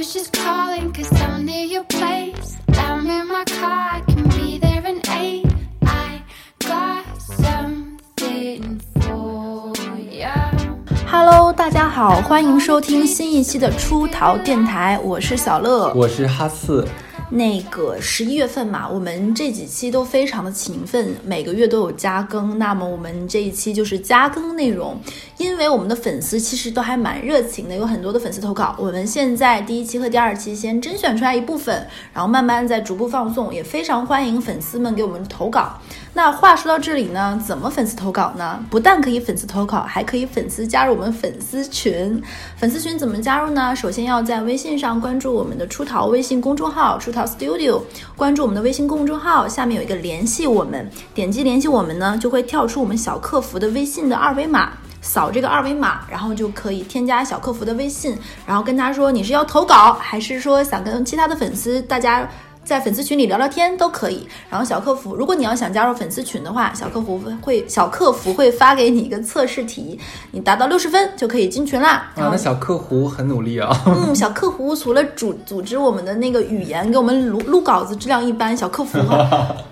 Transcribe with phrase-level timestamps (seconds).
[0.00, 2.56] was just calling cause I'm near your place.
[2.68, 5.49] I'm in my car, I can be there in eight.
[11.72, 15.92] 大家好，欢迎收听新一期的出逃电台，我是小乐。
[15.94, 16.84] 我是哈四，
[17.30, 22.58] 那个十一月份嘛，我们这几期都非常的勤奋，每个月都有加更。
[22.58, 25.00] 那么我们这一期就是加更内容，
[25.38, 28.74] 因为我们的粉丝其实都还蛮热情的，有很多的粉丝投稿。
[28.76, 35.78] 我们现在第一期和第二期先甄选出来一部分，然后慢慢再逐步放送，也非常欢迎粉丝们给我们投稿。
[36.12, 38.58] 那话说到这里呢，怎么粉丝投稿呢？
[38.68, 42.20] 不但可以粉丝投稿，还可以粉丝加入我们粉丝群。
[42.56, 43.74] 粉丝群怎么加入呢？
[43.76, 47.82] 首先要在微信上关注我们的出逃微信公众号“出逃 Studio”，
[48.16, 54.72] 关注我们的微信公众号，下面有一个联系我们，点击联系我们呢，就会跳出我们小客服的微信的二维码。
[55.02, 58.14] 扫这个二维码，然后就可以添加小客服的微信，
[58.44, 62.28] 然后跟他说你是要投稿，还是说想跟其他的粉丝大家
[62.64, 64.26] 在粉丝群里聊聊天都可以。
[64.48, 69.98] 然后小客服，如果你要想加入粉丝群的话，小客服会小客服会发给你一个测试题，
[70.32, 71.88] 你达到六十分就可以进群啦。
[71.90, 73.70] 啊，然后那小客服很努力啊。
[73.86, 78.98] 嗯，小客服除了组组织我们的那个语言，给我们录录稿子质量一般，小客服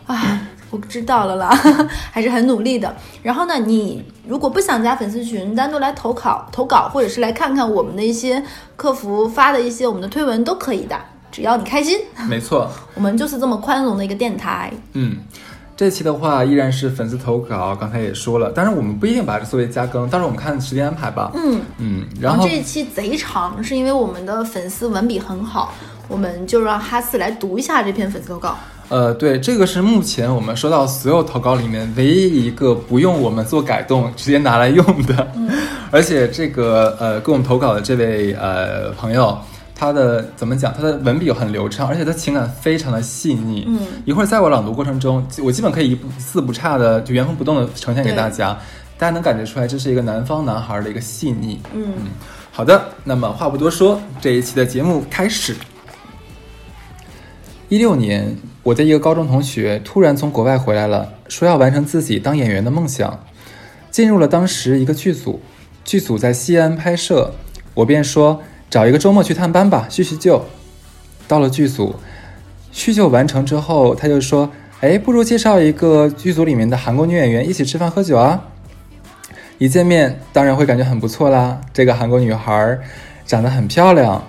[0.06, 1.48] 啊， 我知道了啦，
[2.10, 2.94] 还是很努力的。
[3.22, 8.42] 然后呢，你如果不想加粉丝群，单独来投稿投稿，或者是来看看我们的一些
[8.76, 10.96] 客服发的一些我们的推文都可以的，
[11.38, 11.96] 只要你开心，
[12.28, 14.72] 没错， 我们就是这么宽容的一个电台。
[14.94, 15.18] 嗯，
[15.76, 21.30] 这期的话依然是粉丝投稿，刚才也说了，但是我们不一定把这作为加更，到时候我们看时间安排吧。
[21.36, 25.72] 嗯，嗯，然后这一期贼长，是因为我们的粉丝文笔很好，
[26.08, 28.58] 我们就让哈斯来读一下这篇粉丝投稿。
[28.88, 35.30] 呃，对，这个是目前我们收到所有投稿里面唯一一个不用我们做改动，直接拿来用的。
[35.36, 35.48] 嗯，
[35.92, 39.38] 而且这个呃给我们投稿的这位呃朋友。
[39.78, 40.74] 他的怎么讲？
[40.74, 43.64] 他的文笔很流畅，而且他情感非常的细腻。
[43.68, 48.58] 嗯，一会儿在我朗读过程中，我基本可以一字不差的就原封不动的呈现给大家，
[48.98, 51.60] 大家能感觉出来这是一个南方男孩的一个细腻。
[51.72, 51.92] 嗯，
[52.50, 55.54] 好的，那么话不多说，这一期的节目开始。
[57.68, 63.16] 一六年，我的一个高中同学突然从国外回来了，说要完成自己当演员的梦想，
[63.92, 65.40] 进入了当时一个剧组，
[65.84, 67.30] 剧组在西安拍摄，
[67.74, 70.44] 我便说找一个周末去探班吧，叙叙旧。
[71.26, 71.94] 到了剧组，
[72.72, 78.44] 叙旧完成之后，他就说：“哎，不如介绍一个剧组里面的韩国女演员一起吃饭喝酒啊。”
[79.58, 81.60] 一见面，当然会感觉很不错啦。
[81.72, 82.78] 这个韩国女孩
[83.26, 84.22] 长得很漂亮，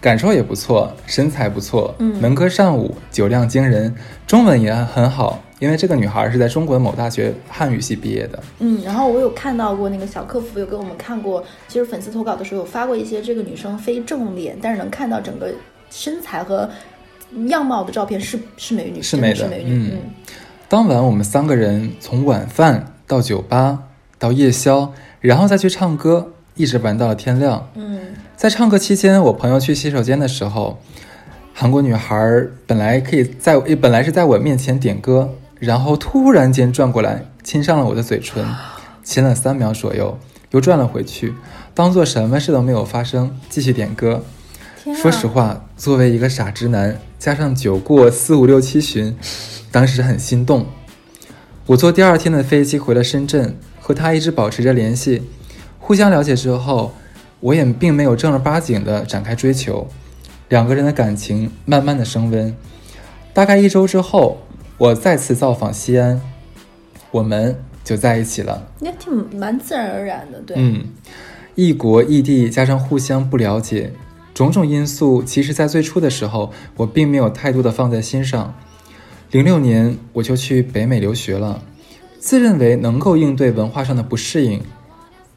[0.00, 3.94] 感受也不错，身材不错，嗯能歌善舞，酒量惊人，
[4.26, 5.42] 中文也很好。
[5.64, 8.38] 因为这个女孩是在中国的某大学汉语系毕业的。
[8.58, 15.52] 嗯，然后我有看到过那个小客服有给我们看过，其实粉丝投稿的时候有发过一些这个女生非正脸，但是能看到整个
[15.90, 16.68] 身材和
[17.46, 19.72] 样貌的照片是是美女，是美的美女。
[19.72, 19.98] 嗯嗯
[20.68, 23.78] 当晚我们三个人从晚饭到酒吧
[24.18, 27.68] 到夜宵，然后再去唱歌，一直玩到了天亮。
[27.74, 28.00] 嗯
[28.36, 30.78] 在唱歌期间，我朋友去洗手间的时候，
[31.54, 32.16] 韩国女孩
[32.66, 38.44] 本来可以在本来是在我面前点歌，然后突然间转过来亲上了我的嘴唇，
[39.02, 40.18] 亲了三秒左右，
[40.50, 41.34] 又转了回去，
[41.72, 44.24] 当做什么事都没有发生，继续点歌。
[44.86, 44.92] 啊！
[44.94, 49.16] 说实话，作为一个傻直男，加上酒过四五六七巡，
[49.70, 50.66] 当时很心动。
[51.66, 55.22] 我坐第二天的飞机回了深圳，和他一直保持着联系。
[55.78, 56.92] 互相了解之后，
[57.40, 59.88] 我也并没有正儿八经的展开追求，
[60.50, 62.54] 两个人的感情慢慢的升温。
[63.32, 64.43] 大概一周之后，
[64.76, 66.20] 我再次造访西安，
[67.12, 68.66] 我们就在一起了。
[68.80, 70.56] 也挺蛮自然而然的，对。
[70.58, 70.86] 嗯，
[71.54, 73.92] 异国异地加上互相不了解，
[74.34, 78.54] 种种因素，其实在最初的时候，我并没有太多的放在心上。
[79.30, 81.62] 零六年我就去北美留学了，
[82.18, 84.60] 自认为能够应对文化上的不适应。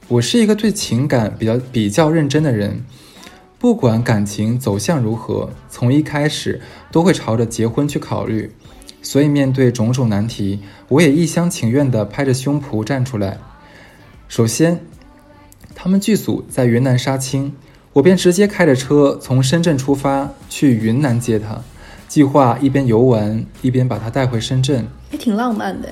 [0.08, 2.84] 我是一个对情感比较比较认真的人，
[3.59, 6.60] 不管感情走向如何，从一开始
[6.92, 8.51] 都会朝着结婚去考虑。
[9.07, 10.59] 所以面对种种难题，
[10.89, 13.38] 我也一厢情愿地拍着胸脯站出来。
[14.27, 14.81] 首先，
[15.74, 17.54] 他们剧组在云南杀青，
[17.94, 21.62] 我便直接开着车从深圳出发去云南接他，
[22.09, 24.86] 计划一边游玩一边把他带回深圳。
[25.12, 25.88] 也挺浪漫的。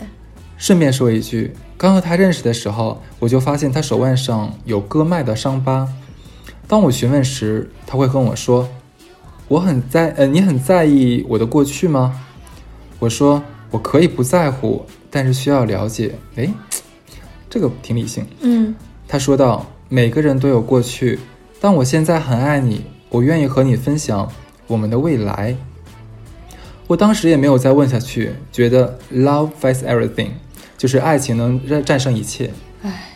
[0.57, 5.87] 顺便说一句，刚和他认识的时候，我就发现他手腕上有割脉的伤疤。
[6.67, 8.67] 当我询问时，他会跟我说
[9.47, 12.21] ：“我很在呃，你很在意我的过去吗？”
[13.05, 16.51] 我说：“我可以不在乎，但是需要了解。”哎，
[17.47, 18.25] 这个挺理性。
[18.41, 18.73] 嗯
[19.07, 21.19] 他说道：“每个人都有过去，
[21.61, 24.29] 但我现在很爱你，我我愿意和你分享
[24.67, 25.55] 我们的未来。
[26.85, 30.31] 我当时也没有再问下去，觉得 love fights everything，
[30.77, 32.51] 就是爱情能战战胜一切。
[32.81, 33.13] 唉，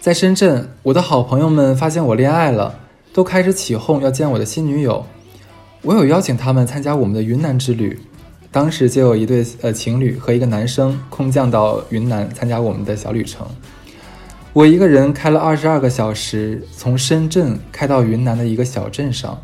[0.00, 2.78] 在深圳，我的好朋友们发现我恋爱了，
[3.12, 5.04] 都开始起哄要见我的新女友。
[5.82, 8.00] 我有邀请他们参加我们的云南之旅，
[8.50, 13.46] 当时就有一对呃情侣和一个男生空降到云南参加我们的小旅程。
[14.52, 19.38] 我一个人开了二十二个小时，从深圳开到云南的一个小镇上。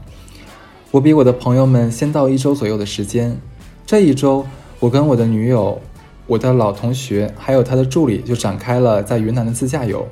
[0.91, 3.39] 我比我的朋友们先到一周左右的时间。
[3.87, 4.47] 这一周，
[4.79, 5.79] 我跟我的女友、
[6.27, 10.09] 我的老同学还有他的助理就展开了在云南的自驾游。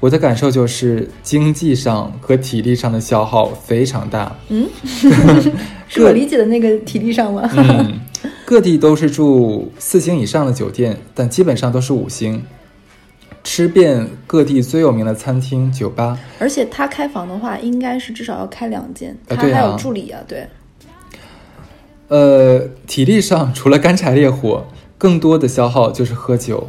[0.00, 4.36] 我的感受就是经济上和体力上的消耗非常大。
[4.48, 4.68] 嗯，
[5.88, 7.48] 是我理解的那个体力上吗？
[7.56, 8.00] 嗯，
[8.44, 12.42] 各地都是住四星以上的酒店，但基本上都是五星。
[13.44, 20.46] 吃遍各地最有名的餐厅、酒吧，而且他开房的话，应该是至少要开两间，他还有助理啊，对。
[22.08, 24.66] 呃，体力上除了干柴烈火，
[24.98, 26.68] 更多的消耗就是喝酒。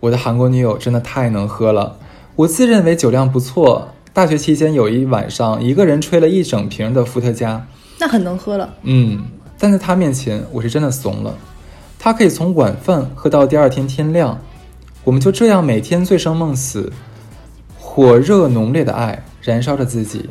[0.00, 1.98] 我的韩国女友真的太能喝了，
[2.36, 3.88] 我自认为酒量不错。
[4.12, 7.66] 大学期间有一晚上，一个人吹了一整瓶的伏特加，
[7.98, 8.74] 那很能喝了。
[8.82, 9.24] 嗯，
[9.58, 11.34] 但在他面前，我是真的怂了。
[11.98, 14.38] 他可以从晚饭喝到第二天天亮，
[15.04, 16.92] 我们就这样每天醉生梦死，
[17.78, 20.28] 火热浓烈的爱燃烧着自己。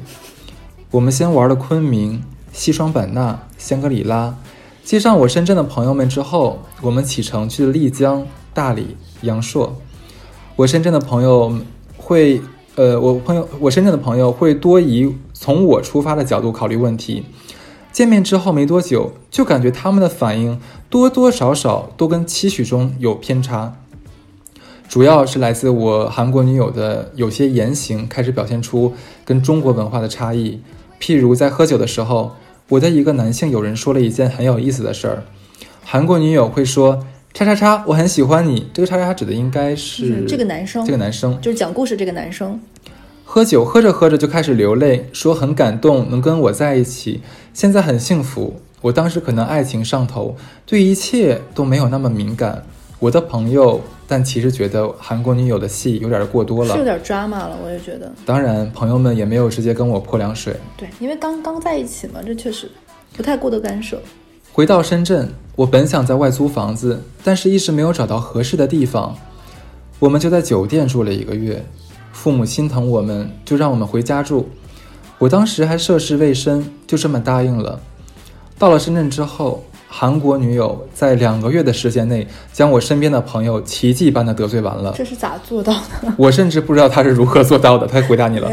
[0.92, 4.36] 我们先玩了昆明、西双版纳、香格里拉，
[4.84, 9.76] 接上我深圳的朋友们之后，我们启程去了丽江、大理、阳朔。
[10.56, 11.54] 我深圳的朋友
[12.06, 12.40] 会，
[12.76, 17.24] 呃，我朋友，我深圳的朋友会多以从我出发的角度考虑问题。
[17.92, 23.74] 见面之后没多久，就感觉他们的反应多多少少都跟期许中有偏差，
[24.88, 28.94] 主要是来自我韩国女友的有些言行开始表现出
[29.24, 30.62] 跟中国文化的差异。
[31.02, 32.36] 譬如在喝酒的时候，
[32.70, 35.24] 我的一个男性友人说了一件很有意思的事儿，
[35.84, 37.04] 韩国女友会说
[37.36, 41.38] “叉叉叉，我很喜欢你”，这个叉叉叉指的应该是嗯这个男生这个男生。
[41.42, 42.58] 就是讲故事这个男生，
[43.26, 47.20] 喝酒喝着喝着就开始流泪，说很感动能跟我在一起，
[47.54, 48.62] 现在很幸福。
[48.80, 52.64] 我当时可能爱情上头，对一切都没有那么敏感。
[53.00, 56.72] 我的朋友，但其实觉得韩国女友的戏有点过多了。
[56.72, 58.10] 是有点 drama 了，我也觉得。
[58.26, 60.56] 当然，朋友们也没有直接跟我泼凉水。
[60.78, 62.72] 对，因为刚刚在一起嘛，这确实
[63.12, 64.02] 不太过多干涉。
[64.56, 69.14] 回到深圳，我本想在外租房子，但是一直没有找到合适的地方，
[70.00, 71.62] 我们就在酒店住了一个月。
[72.14, 74.48] 父母心疼我们，就让我们回家住。
[75.18, 77.78] 我当时还涉世未深，就这么答应了。
[78.58, 84.94] 到了深圳之后，韩国女友在两个月的时间内，将我身边的朋友奇迹般的得罪完了。
[84.96, 86.14] 这是咋做到的？
[86.18, 87.86] 我甚至不知道她是如何做到的。
[87.86, 88.50] 她回答你了。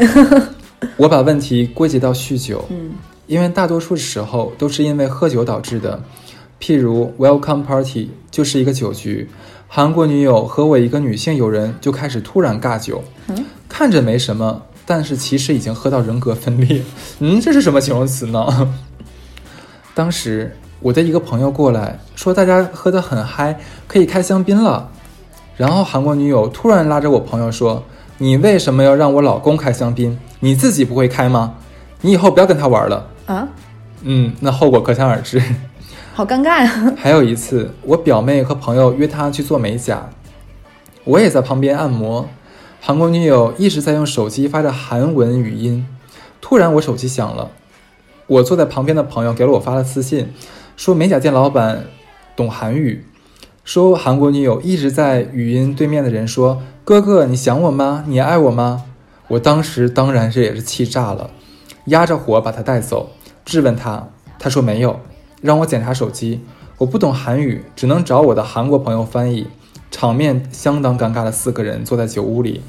[0.99, 2.65] 我把问题归结到酗酒。
[2.69, 2.91] 嗯，
[3.27, 6.01] 因为大多数时候都是因为喝酒导致的。
[6.59, 9.29] 譬如 Welcome Party 就是一个酒局，
[9.67, 16.81] 韩国女友和我一个女性友人就开始突然尬酒，嗯看着没什么，但是其实已经喝到人格分裂。
[17.19, 18.73] 嗯，这是什么形容词呢？
[19.93, 24.89] 当时我的一个朋友过来说，大家喝得很嗨，可以开香槟了。
[25.57, 27.83] 然后韩国女友突然拉着我朋友说
[28.19, 30.17] ：“你为什么要让我老公开香槟？
[30.39, 31.55] 你自己不会开吗？
[32.03, 33.47] 你以后不要跟他玩了。”啊，
[34.03, 35.41] 嗯，那后果可想而知。
[36.13, 36.93] 好尴尬呀。
[36.95, 40.09] 还有一次，我表妹和朋友约她去做美甲，
[41.05, 42.29] 我也在旁边按摩。
[42.79, 45.87] 韩国女友一直在用手机发着韩文语音，
[46.39, 47.49] 突然我手机响了，
[48.27, 50.33] 我坐在旁边的朋友给了我发了私信，
[50.75, 51.85] 说美甲店老板
[52.35, 53.05] 懂韩语，
[53.63, 58.03] 说韩国女友一直在语音对面的人说：“哥哥，你想我吗？
[58.07, 58.83] 你爱我吗？”
[59.29, 61.29] 我当时当然是也是气炸了，
[61.85, 63.09] 压着火把他带走，
[63.43, 64.07] 质问他，
[64.39, 64.99] 他说没有，
[65.41, 66.41] 让我检查手机。
[66.77, 69.47] 我不懂韩语，只能找我的韩国朋友翻译。
[69.91, 72.61] 场面相当尴尬的四个人坐在酒屋里，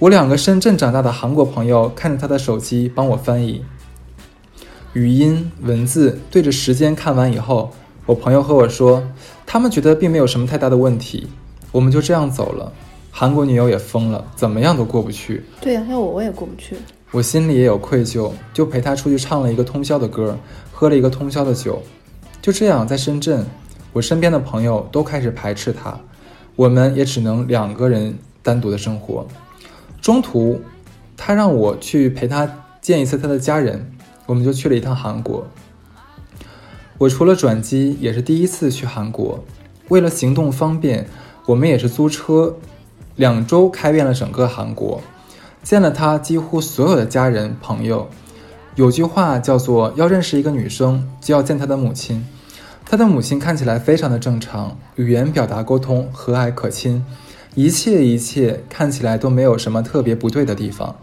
[0.00, 3.64] 我两个深圳长大的韩国朋友看着他的手机帮我翻译，
[4.92, 7.72] 语音文字对着时间看完以后，
[8.04, 9.02] 我朋友和我说，
[9.46, 11.26] 他们觉得并没有什么太大的问题，
[11.72, 12.70] 我们就这样走了。
[13.10, 15.44] 韩国女友也疯了，怎么样都过不去。
[15.60, 16.76] 对呀、要我我也过不去。
[17.12, 20.34] 我心里也有愧疚，就陪他出去唱了一个通宵的歌，
[20.72, 21.82] 喝了一个通宵的酒。
[22.40, 23.44] 就这样，在深圳，
[23.92, 26.00] 我身边的朋友都开始排斥他，
[26.56, 29.26] 我们也只能两个人单独的生活。
[30.00, 30.62] 中途，
[31.14, 32.50] 他让我去陪他
[32.80, 33.92] 见一次他的家人，
[34.24, 35.46] 我们就去了一趟韩国。
[36.96, 39.44] 我除了转机，也是第一次去韩国。
[39.88, 41.06] 为了行动方便，
[41.44, 42.56] 我们也是租车，
[43.16, 45.02] 两周开遍了整个韩国。
[45.62, 48.08] 见了他几乎所有的家人朋友，
[48.74, 52.26] 有句话叫做“要认识一个女生，就要见她的母亲”。
[52.84, 57.04] 她的母亲看起来非常的正常，语言表达沟通和蔼可亲，
[57.54, 60.94] 一切一切看起来都没有什么特别不对的地方。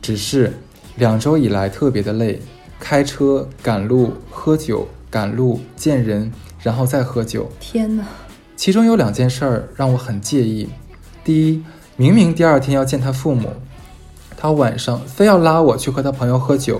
[0.00, 0.52] 只是
[0.96, 2.40] 两周以来特别的累，
[2.80, 7.50] 开车、赶路、喝酒、赶路、见人，然后再喝酒。
[7.60, 8.04] 天哪！
[8.56, 10.68] 其中有两件事儿让我很介意。
[11.22, 11.62] 第一，
[11.96, 13.50] 明明第二天要见他父母，
[14.44, 16.78] 他晚上非要拉我去和他朋友喝酒，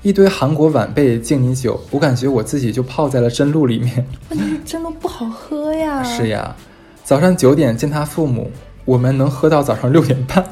[0.00, 4.06] 一堆韩国晚辈敬你酒，我感觉我自己就泡在了真露里面。
[4.30, 6.00] 问题是真露不好喝呀。
[6.02, 6.56] 是呀，
[7.04, 8.50] 早上九点见他父母，
[8.86, 10.42] 我们能喝到早上六点半，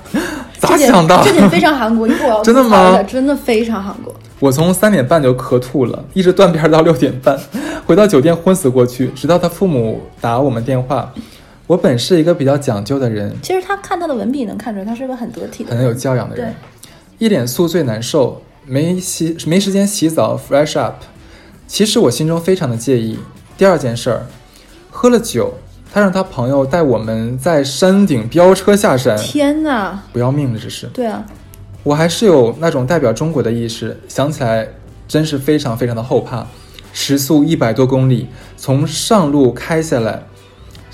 [0.59, 1.25] 咋想到？
[1.25, 4.15] 这点非常韩国， 因为我要真的吗真的非常韩国。
[4.39, 7.41] 我从三点半就咳吐了，一直断片到六点半，
[7.87, 11.11] 回到酒店昏死过去，直到他父母打我们电话。
[11.73, 16.87] 我本是一个比较讲究的人，其实他看他的文笔能看出来，他是个很得体的人，很有教养的人对，
[17.17, 20.97] 一脸宿醉难受，没洗没时间洗澡 fresh up。
[21.67, 23.19] 其实我心中非常的介意。
[23.57, 24.27] 第二件事儿，
[24.91, 25.55] 喝了酒，
[25.91, 30.03] 他让他朋友带我们在山顶飙车下山，天哪！
[30.13, 30.87] 不要命了这是。
[30.89, 31.25] 对啊，
[31.85, 34.69] 我还是有那种代表中国的意识，想起来
[35.09, 36.47] 真是非常非常的后怕。
[36.93, 40.25] 时速一百多公里，从上路开下来，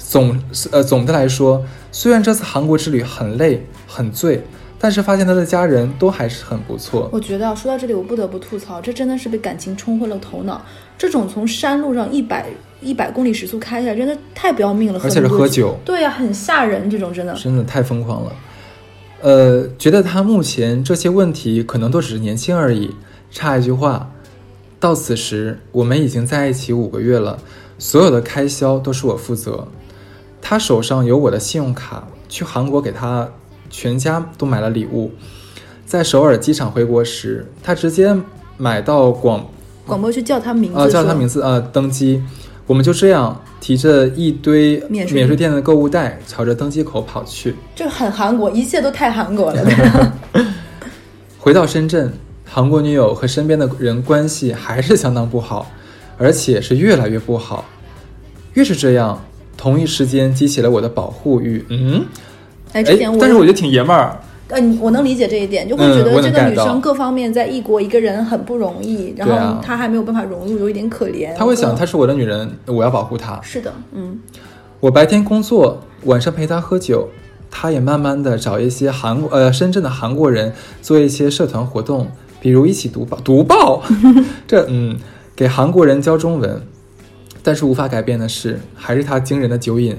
[0.09, 0.41] 总
[0.73, 1.63] 呃总的来说，
[1.93, 4.43] 虽然这次韩国之旅很累很醉，
[4.79, 7.11] 但是发现他的家人都还是很不错。
[7.13, 10.65] 我觉得啊说到这里，我不得不吐槽，这真的是被感情冲昏了头脑。
[10.97, 12.47] 这种从山路上一百
[12.81, 17.35] 一百公里时速开下来，真的太不要命了，而且是喝酒对呀、很吓人，这种真的。
[17.35, 18.33] 真的太疯狂了。
[19.21, 22.95] 呃，觉得他目前这些问题可能都只是年轻而已。
[23.31, 24.11] 差一句话，
[24.81, 27.39] 到此时我们已经在一起五个月了，
[27.79, 29.69] 所有的开销都是我负责。
[30.41, 33.29] 他手上有我的信用卡，去韩国给他
[33.71, 35.13] 全家都买了礼物。
[35.85, 38.17] 在首尔机场回国时，他直接
[38.57, 39.47] 买到广
[39.87, 42.23] 广播去叫他名字，呃，叫他名字呃登机，
[42.67, 47.55] 我们就这样提着一堆免税免税店的购物袋，朝着登机口跑去。
[47.75, 50.13] 这很韩国，一切都太韩国了。
[51.41, 52.13] 回到深圳，
[52.45, 55.71] 韩国女友和身边的人关系还是相当不好，
[56.19, 57.65] 而且是越来越不好。
[58.53, 59.25] 越是这样，
[59.59, 61.63] 同一时间激起了我的保护欲。
[61.69, 62.07] 嗯，
[62.73, 64.17] 哎，哎这点我，但是我觉得挺爷们儿。
[64.49, 71.35] 呃，我能理解这一点，就会嗯觉得这个女生各方面在异国一个人很不容易，然后她还没有办法融入，有一点可怜。
[71.37, 73.39] 她会想，她是我的女人，我要保护她。
[73.43, 74.19] 是的，嗯，
[74.81, 77.09] 我白天工作，晚上陪她喝酒。
[77.51, 82.07] 她也慢慢的找一些韩国呃深圳的韩国人做一些社团活动，
[82.41, 83.83] 比如一起读报读报，
[84.47, 84.97] 这嗯
[85.35, 86.63] 给韩国人教中文。
[87.43, 89.97] 但是无法改变的是，还是他惊人的酒瘾。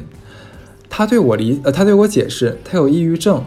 [0.90, 3.44] 他对我理呃，他对我解释，他有抑郁症，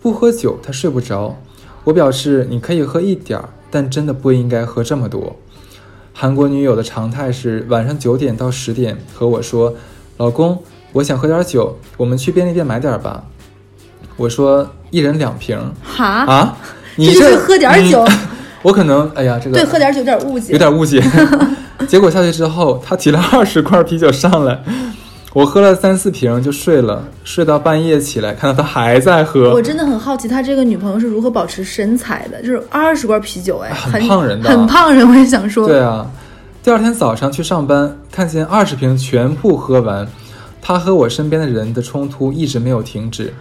[0.00, 1.40] 不喝酒他睡不着。
[1.84, 5.36] 我表示你可以喝一点儿，但真的不应该喝这么多。
[6.12, 9.74] 韩国女友的常态是晚上九点到十点和我说
[10.18, 13.24] ：“老公，我想喝点酒，我们去便利店买点儿吧。”
[14.16, 16.58] 我说：“一人两瓶哈，啊？
[16.96, 18.18] 你这就是喝点儿酒嗯
[18.62, 21.00] 我可能哎呀，这个对，喝点酒有点误解，有点误解。
[21.88, 24.62] 结果下去之后，他提了 二十罐啤酒上来，
[25.32, 32.40] 我喝了三四瓶就睡了，睡到半夜起来，看到他还在喝我，真的很好奇，他这个女朋友是如何保持身材的？
[32.42, 35.06] 就是二十罐啤酒，哎，很很胖人的很胖人。
[35.08, 36.06] 我也想说，对啊。
[36.62, 40.06] 第二天早上去上班，看见二十瓶全部喝完，
[40.60, 43.32] 他和我身边的人的冲突一直没有停止。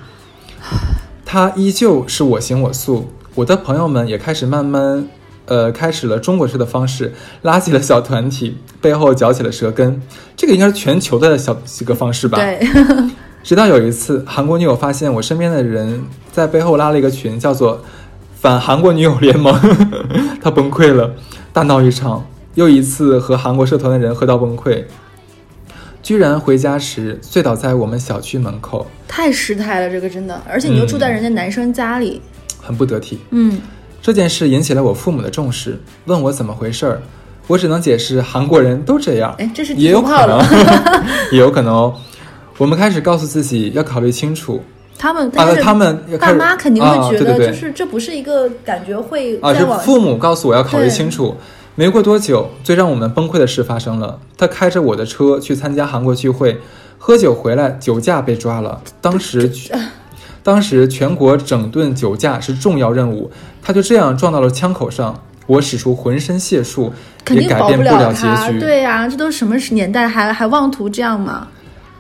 [1.26, 5.06] 他依旧是我行我素，我的朋友们也开始慢慢，
[5.50, 10.02] 呃，开始了中国式的方式，拉起了小团体，背后嚼起了舌根。
[10.38, 12.38] 这个应该是全球的小几个方式吧？
[12.38, 12.60] 对，
[13.44, 17.84] 直到有一次，韩国女友发现我身边的人在背后拉了一个群，叫做
[18.40, 19.54] “反韩国女友联盟”，
[20.40, 21.16] 她崩溃了，
[21.52, 22.26] 大闹一场。
[22.56, 24.84] 又一次和韩国社团的人喝到崩溃，
[26.04, 32.22] 居然回家时醉倒在我们小区门口，太失态了，这个真的，而且你又住在人家男生家里，
[32.60, 33.20] 很不得体。
[33.30, 33.62] 嗯，
[34.02, 37.02] 这件事引起了我父母的重视，问我怎么回事儿，
[37.48, 39.34] 我只能解释韩国人都这样。
[39.38, 40.40] 哎，这是也有可能，
[41.32, 41.94] 也有可能哦。
[42.58, 44.64] 我们开始告诉自己要考虑清楚，
[44.98, 51.36] 他们，啊但是他们爸妈肯定会觉得，啊对对对就是这不是一个感觉会啊，是父母告诉我要考虑清楚。
[51.76, 54.20] 没过多久，最让我们崩溃的事发生了。
[54.38, 56.60] 他开着我的车去参加韩国聚会，
[56.98, 58.82] 喝酒回来，酒驾被抓了。
[59.00, 59.50] 当时，
[60.44, 63.32] 当时全国整顿酒驾是重要任务，
[63.62, 65.24] 他就这样撞到了枪口上。
[65.48, 66.94] 我使出浑身解数，
[67.26, 68.14] 肯也改变了。
[68.14, 68.60] 结局。
[68.60, 71.48] 对呀、这都什么年代还还妄图这样吗？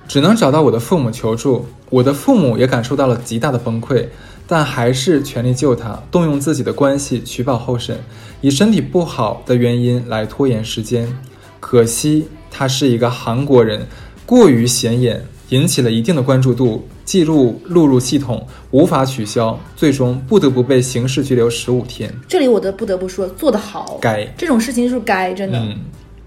[0.07, 1.65] 只能找到我的父母求助。
[1.89, 4.05] 我的父母也感受到了极大的崩溃，
[4.45, 7.99] 但还是全力救他，动用自己的关系取保候审，
[8.41, 11.11] 以身体不好的原因来拖延时间。
[11.59, 13.87] 可惜他是一个韩国人，
[14.27, 22.13] 过于显眼，引起了一定的关注度，记录录入系统，无法取消，最终不得不被刑事拘留十五天。
[22.27, 25.57] 这里我的不得不说，做得好，该这种事情就是该，真的。
[25.57, 25.75] 嗯，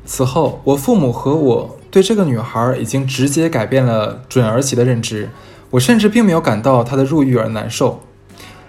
[0.04, 5.30] 此后我父母和我对这个女孩已经直接改变了准儿媳的认知，
[5.70, 8.00] 我甚至并没有感到她的入狱而难受，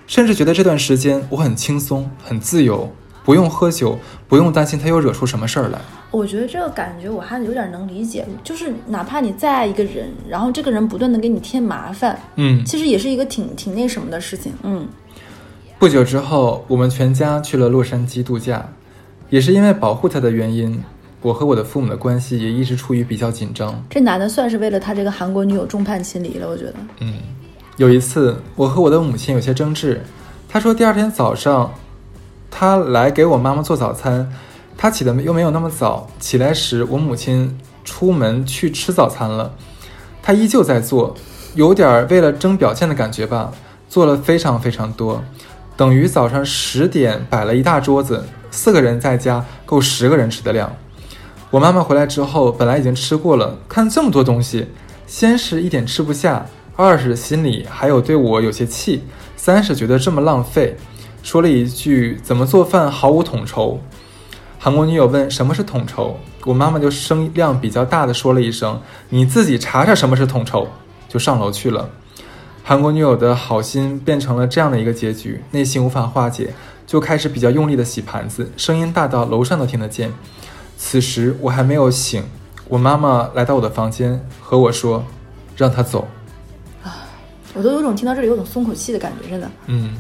[0.06, 2.92] 甚至觉得这段时间我很轻松、很自由，
[3.26, 5.82] 不用喝酒，不用担心她又惹出什么事儿来。
[6.14, 14.54] 我觉得这个感觉我还有点能理解，就是哪怕你再爱一个人，然后这个人不断的给你添麻烦，嗯，其实也是一个挺挺那什么的事情。
[14.62, 14.88] 嗯，
[15.80, 18.64] 不久之后，我们全家去了洛杉矶度假，
[19.32, 20.84] 也是因为保护他的原因，
[21.24, 23.84] 我和我的父母的关系也一直处于比较紧张。
[23.90, 26.76] 这男的算是为了他这个韩国女友众叛亲离了，我觉得。
[27.00, 27.16] 嗯，
[27.78, 30.00] 有一次我和我的母亲有些争执，
[30.48, 31.74] 她说第二天早上，
[32.52, 34.32] 她来给我妈妈做早餐，
[34.78, 39.54] 她起的又没有那么早，起来时我母亲出门去吃早餐了，
[40.22, 41.16] 她依旧在做，
[41.56, 43.52] 有点为了争表现的感觉吧，
[43.88, 45.24] 做了非常非常多，
[45.78, 50.76] 等于早上十点摆了一大桌子，四个人在家够十个人吃的量。
[51.50, 54.68] 我妈妈回来之后，本来已经吃过了，看这么多东西，
[55.06, 59.04] 先是一点吃不下，二是心里还有对我有些气，
[59.38, 60.76] 三是觉得这么浪费，
[61.22, 63.80] 说了一句怎么做饭毫无统筹。
[64.64, 70.66] 韩国女友问什么是统筹，我妈妈就声量比较大的说了一声：“你自己查查什么是统筹。”
[71.10, 71.90] 就上楼去了。
[72.64, 76.54] 韩国女友的好心变成了这样的一个结局，内心无法化解，
[76.88, 80.10] 就开始比较用力的洗盘子，声音大到楼上都听得见。
[80.78, 82.24] 此时我还没有醒，
[82.70, 85.04] 我妈妈来到我的房间和我说
[85.58, 86.08] ：“让她走。
[86.82, 87.04] 啊
[87.54, 89.94] 我都有种听到这里有种松口气的感觉，真的。”嗯，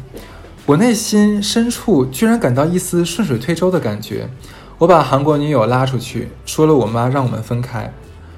[0.65, 4.29] 我内心深处居然感到一丝顺水推舟的感觉。
[4.77, 7.94] 我把韩国女友拉出去，说了我妈让我们分开，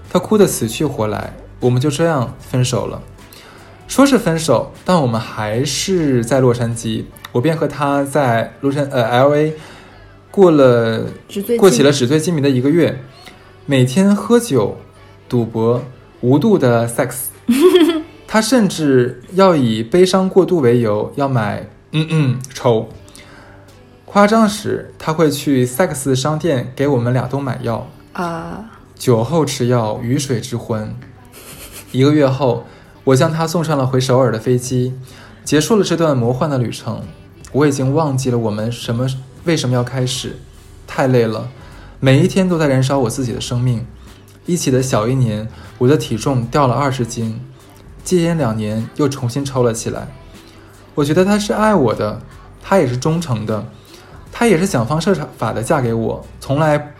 [0.10, 3.00] 她哭得死去活来，我们就这样分手了。
[3.88, 9.54] 说是分手，但我们还是在洛杉矶，我便和她在洛杉呃 L A
[10.32, 11.06] 过了
[11.60, 13.04] 过起了纸醉金迷的一个月，
[13.68, 14.78] 每天喝酒、
[15.30, 15.84] 赌博、
[16.22, 17.16] 无度的 sex。
[18.28, 22.90] 他甚至要以悲伤过度为由，要买嗯嗯抽。
[24.04, 27.88] 夸张时，他会去 sex 商店给我们俩都买药。
[28.12, 30.94] 啊，酒后吃药，鱼水之欢。
[31.94, 32.66] 一个月后，
[33.06, 34.94] 我将他送上了回首尔的飞机，
[35.46, 37.02] 结束了这段魔幻的旅程。
[37.54, 39.08] 我已经忘记了我们什么
[39.46, 40.36] 为什么要开始，
[40.86, 41.48] 太累了，
[42.02, 43.86] 每一天都在燃烧我自己的生命。
[44.46, 47.40] 一起的小一年，我的体重掉了二十斤，
[48.04, 50.10] 戒烟两年又重新抽了起来。
[50.96, 52.22] 我觉得他是爱我的，
[52.64, 53.64] 他也是忠诚的，
[54.32, 56.94] 他也是想方设法的嫁给我，从来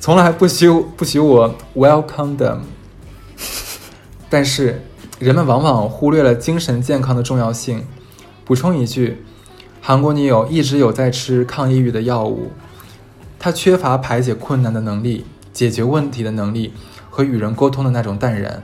[0.00, 2.60] 从来不许不许我 welcome them。
[4.28, 4.82] 但是
[5.18, 7.84] 人们往往忽略了精神健康的重要性。
[8.44, 9.24] 补充一句，
[9.80, 12.52] 韩国女友一直有在吃抗抑郁的药物，
[13.38, 16.72] 她缺乏排解困难的能力、解决问题的能力
[17.08, 18.62] 和与人沟通的那种淡然。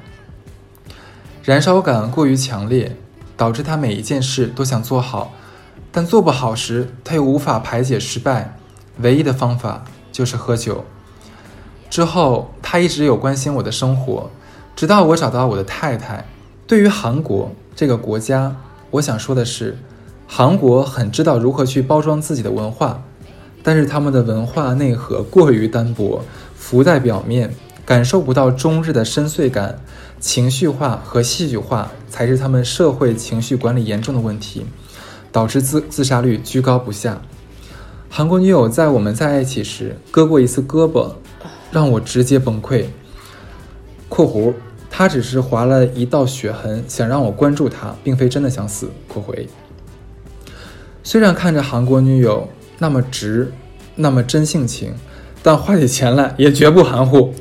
[1.42, 2.96] 燃烧感过于强烈，
[3.40, 5.32] 导致他每一件事都想做好，
[5.90, 8.54] 但做不好时，他又无法排解失败，
[8.98, 10.84] 唯一的方法就是喝酒。
[11.88, 14.28] 之后，他一直有关心我的生活，
[14.76, 16.26] 直到我找到我的太太。
[16.66, 18.54] 对于韩国这个国家，
[18.90, 19.78] 我想说的是，
[20.26, 23.02] 韩国很知道如何去包装自己的文化，
[23.62, 26.22] 但是他们的文化内核过于单薄，
[26.54, 27.54] 浮在表面，
[27.86, 29.80] 感受不到中日的深邃感。
[30.20, 34.66] 情绪化和戏剧化才是他们社会情绪管理严重的问题，
[35.32, 37.22] 导致自自杀率居高不下。
[38.10, 41.12] 韩国女友在我们在一起时割过一次胳膊，
[41.70, 42.84] 让我直接崩溃。
[44.10, 44.52] （括弧）
[44.90, 48.90] 她只是划了一道血痕，想让我关注她，并非真的想死。
[49.08, 49.48] （括回）
[51.02, 53.52] 虽然看着韩国女友那么直，
[53.94, 54.92] 那么真性情，
[55.42, 57.32] 但花起钱来也绝不含糊。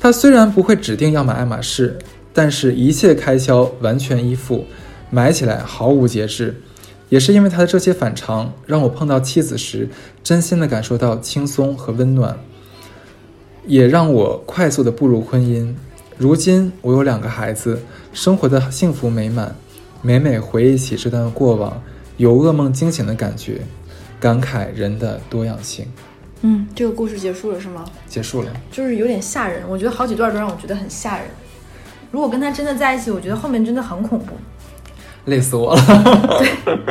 [0.00, 1.98] 他虽然不会指定要买爱马仕，
[2.32, 4.64] 但是一切开销完全依附，
[5.10, 6.62] 买起来毫无节制。
[7.08, 9.88] 也是因为他的这些反常，让我碰到妻子时，
[10.22, 12.38] 真心的感受到轻松和温暖，
[13.66, 15.74] 也让我快速的步入婚姻。
[16.18, 17.80] 如今我有两个孩子，
[18.12, 19.56] 生活的幸福美满。
[20.00, 21.82] 每每回忆起这段过往，
[22.18, 23.62] 有噩梦惊醒的感觉，
[24.20, 25.86] 感慨人的多样性。
[26.42, 27.84] 嗯，这个故事结束了是吗？
[28.08, 28.50] 结束了。
[28.70, 31.26] 就是有点吓人，我觉得好几段都让我觉得很吓人。
[32.10, 34.34] 如果跟他真的在一起，我觉得后面真的很恐怖。
[35.24, 35.82] 累死我了，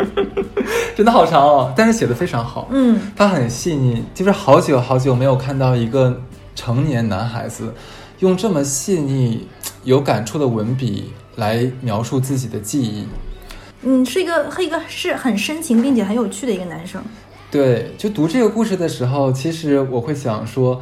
[0.95, 6.21] 真的好长哦，但是写的非常好，嗯，他很细腻，就是好久好久没有看到一个
[6.53, 7.73] 成年男孩子
[8.19, 9.47] 用这么细腻、
[9.83, 13.07] 有感触的文笔来描述自己的记忆。
[13.81, 17.01] 嗯，是一个一个是很深情并且很有趣的一个男生。
[17.49, 20.81] 对，就读这个故事的时候，其实我会想说，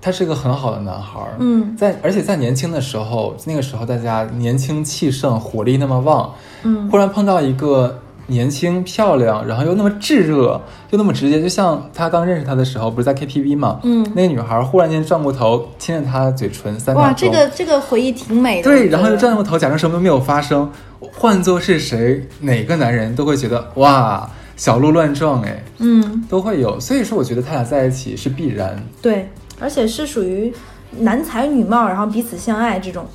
[0.00, 1.36] 他是个很好的男孩儿。
[1.38, 18.64] 嗯在而且在年轻的时候，那个时候大家年轻气盛，火力那么旺，嗯忽然碰到一个年轻漂亮，然后又那么炙热，又那么直接，就像他刚认识他的时候，不是在 KTV 嘛，嗯那个女孩忽然间转过头亲了他嘴唇三秒哇，这个这个回忆挺美的。
[18.64, 20.70] 对，然后又转过头，假装什么都没有发生。
[21.12, 26.78] 换做是谁，哪个男人都会觉得哇，小鹿乱撞，哎，嗯，都会有。
[26.78, 28.78] 所以说，我觉得他俩在一起是必然。
[29.00, 29.26] 对，
[29.58, 30.52] 而且是属于
[30.98, 33.06] 男才女貌，然后彼此相爱这种。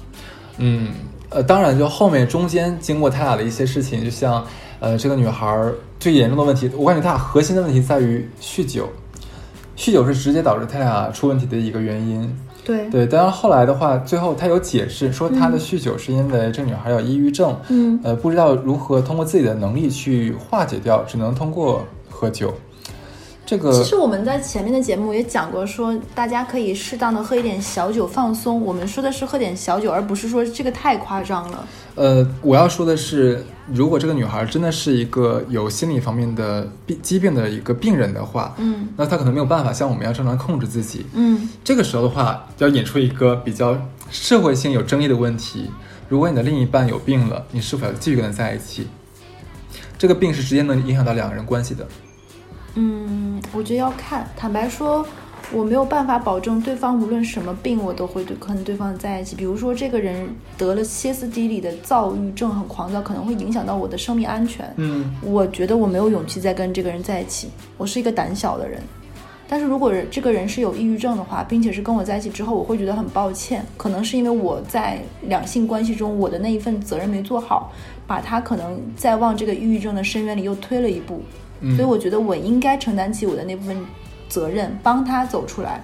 [0.57, 0.89] 嗯，
[1.29, 4.43] 呃，当然，就后面中间经过他俩的一些事情，就像
[4.79, 8.89] 呃，这个女孩儿最严重的问题，我感觉他俩核心的问题在于酗酒，
[9.77, 12.35] 酗酒是直接导致他俩出问题的一个原因。
[12.65, 17.99] 对，对，当然后来的话，最后他有解释说，他的酗酒是因为这个女孩有抑郁症，嗯。
[18.03, 22.53] 呃，不知道如何通过自己的能力去化解掉，只能通过喝酒。
[23.45, 28.59] 这个其实我们在前面的节目也讲过，说大家可以适当的喝一点小酒放松。
[28.59, 31.67] 我们说的是喝点小酒，而不是说这个太夸张了。
[31.93, 41.05] 呃，我要说的是，如果这个女孩真的是一个有心理方面的病疾病的一个病人的话，嗯那她可能没有办法像我们一样正常控制自己。
[41.13, 43.77] 嗯这个时候的话，要引出一个比较
[44.09, 45.69] 社会性有争议的问题：
[46.09, 48.87] 如果你的另一半有病了，你是否要继续跟他在一起？
[49.99, 51.87] 这个病是直接能影响到两个人关系的。
[52.75, 54.29] 嗯，我觉得要看。
[54.37, 55.05] 坦白说，
[55.53, 59.35] 我没有办法保证对方无论什么病，我都会对跟对方在一起。
[59.35, 64.71] 比如说，这个人得了歇斯底里的躁郁症，很狂躁，可能会影响到我的生命安全。
[64.77, 67.49] 嗯我觉得我没有勇气再跟这个人在一起。
[67.77, 68.81] 我是一个胆小的人，
[69.47, 77.71] 但是如果这个人是有抑郁症的话，并且是跟我在一起之后，我会觉得很抱歉，可能是因为我在两性关系中我的那一份责任没做好，
[78.05, 81.21] 把他可能再往这个抑郁症的深渊里又推了一步。
[81.61, 83.77] 嗯，所以我觉得我应该承担起我的那部分
[84.27, 85.83] 责任，帮他走出来。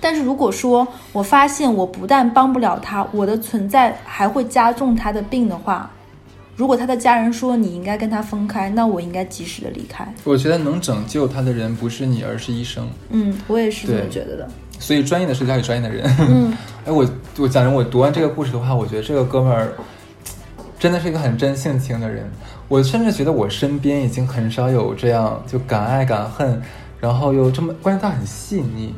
[0.00, 5.90] 但是如果说我发现我不但帮不了他，我的存在还会加重他的病的话，
[6.56, 10.06] 如果他的家人说你应该跟他分开，那我应该及时的离开。
[10.24, 12.86] 我觉得能拯救他的人不是你，而是医生。
[13.08, 14.48] 嗯，我也是这么觉得的。
[14.78, 16.04] 所以专业的事交给专业的人。
[16.18, 16.52] 嗯，
[16.84, 19.72] 哎，我我讲真，我读完这个故事的话，我觉得这个哥们儿
[20.84, 22.30] 真的是一个很真性情的人。
[22.68, 26.60] 我甚至觉得我身边已经很少有这样就敢爱敢恨，
[27.00, 28.94] 然后又这么，关键他很细腻。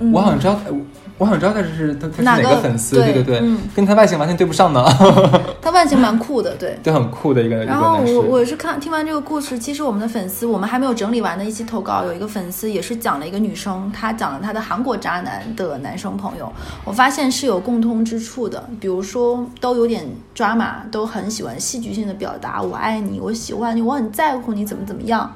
[0.00, 0.76] 嗯我好像知道，我
[1.18, 4.84] 我好像知道他是他他是哪哪个个粉丝，对对对嗯跟他外形完全对不上呢，
[5.72, 6.78] 他外形蛮酷的，对。
[6.82, 7.96] 就很酷的一个一个然后。
[8.04, 16.52] 我我是看听完这个故事，其实我们的粉丝，我们还没有整理完的一期投稿，有一个粉丝也是讲了一个女生，她讲了她的韩国渣男的男生朋友，
[16.84, 25.32] 我发现是有共通之处的，比如说都有点抓马，都很喜欢戏剧性的表达我爱你，我喜欢你，我很在乎你，怎么怎么样。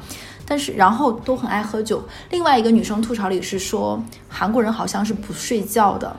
[0.49, 2.01] 但是，然后都很爱喝酒。
[2.31, 6.15] 另外一个女生吐槽里是说，韩国人好像是不睡觉的，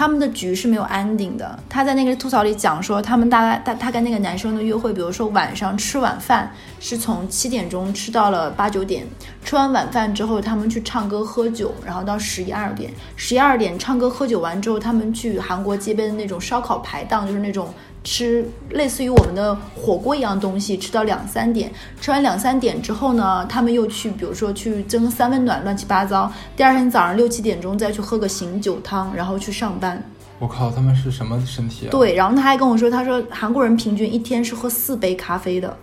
[0.00, 1.58] 他们的局是没有 ending 的。
[1.68, 9.06] 他在那个吐槽里讲说，他们大概他他跟那个男生的约会，比如说晚上吃晚饭是从七点钟吃到了八九点，
[9.44, 17.68] 吃完晚饭之后他们去唱歌喝酒，然后到十一二点，十一二点唱歌喝酒完之后，他们去韩国街边的那种烧烤排档，就是那种。
[18.02, 26.32] 吃类似于我们的火锅一样东西，吃到两三点，吃完两三点之后呢，他们又去，比如说去蒸三温暖，乱七八糟。
[26.56, 30.02] 第二天早上六七点钟再去喝个醒酒汤，然后去上班。
[30.38, 35.76] 我靠，他们是什么身体啊？，对，然后他还跟我说，他说韩国人平均一天是喝四杯咖啡的，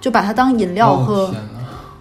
[0.00, 1.34] 就把它当饮料喝，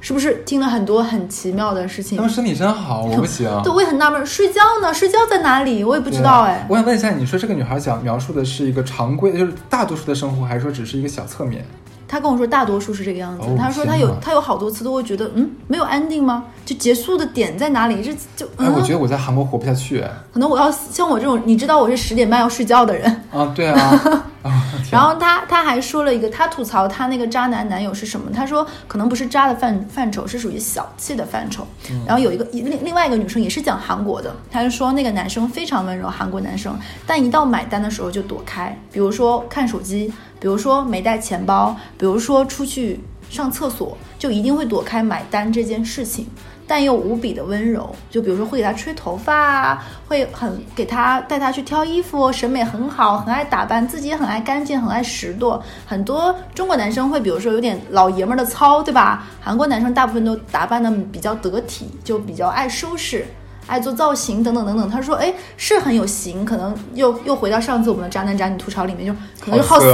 [0.05, 2.21] 是不是听了很多很奇妙的事情他？
[2.23, 3.49] 们身体真好，我不行。
[3.65, 4.93] 对，我也很纳闷，睡觉呢？
[4.93, 5.83] 睡觉在哪里？
[5.83, 6.63] 我也不知道哎。
[6.69, 11.65] 我想问一下，你说这个女孩讲描述的是一个常规，就是大多数的生活，还是说只是一个小侧面？
[12.07, 13.47] 她跟我说，大多数是这个样子。
[13.47, 16.43] 哦说她有她有好多次都会觉得，嗯，没有 ending 吗？
[16.63, 18.03] 就结束的点在哪里？
[18.03, 20.01] 这就哎，嗯，我觉得我在韩国活不下去。
[20.01, 23.09] 哎可能我要像我这种，你知道我是十点半要睡觉的人。
[23.33, 24.23] 啊，对啊，
[24.91, 28.31] 然后他他还说了一个，他吐槽他那个渣男男友是什么？
[28.31, 31.65] 他说可能不是渣的范范畴，是属于小气的范畴。
[32.05, 46.27] 然后有一个另另外一个女生也是讲韩国的，她就说那个男生非常温柔，韩国男生，但一到买单的时候就躲开，比如说看手机，比如说没带钱包，比如说出去上厕所，就一定会躲开买单这件事情。
[46.67, 55.59] 但又无比的温柔，就比如说会给他吹头发啊，会很给他带他去挑衣服，审美很好，很爱打扮，自己也很爱干净，很爱拾掇。
[55.85, 59.23] 很多中国男生会，比如说有点老爷们儿的糙，对吧？
[59.41, 63.25] 韩国男生大部分都打扮的比较得体，就比较爱收拾。
[63.67, 69.91] 爱做造型等等等等，他说，哎，是很有型，可能又又回到上次我们的渣男渣女吐槽里面，就可能就好色，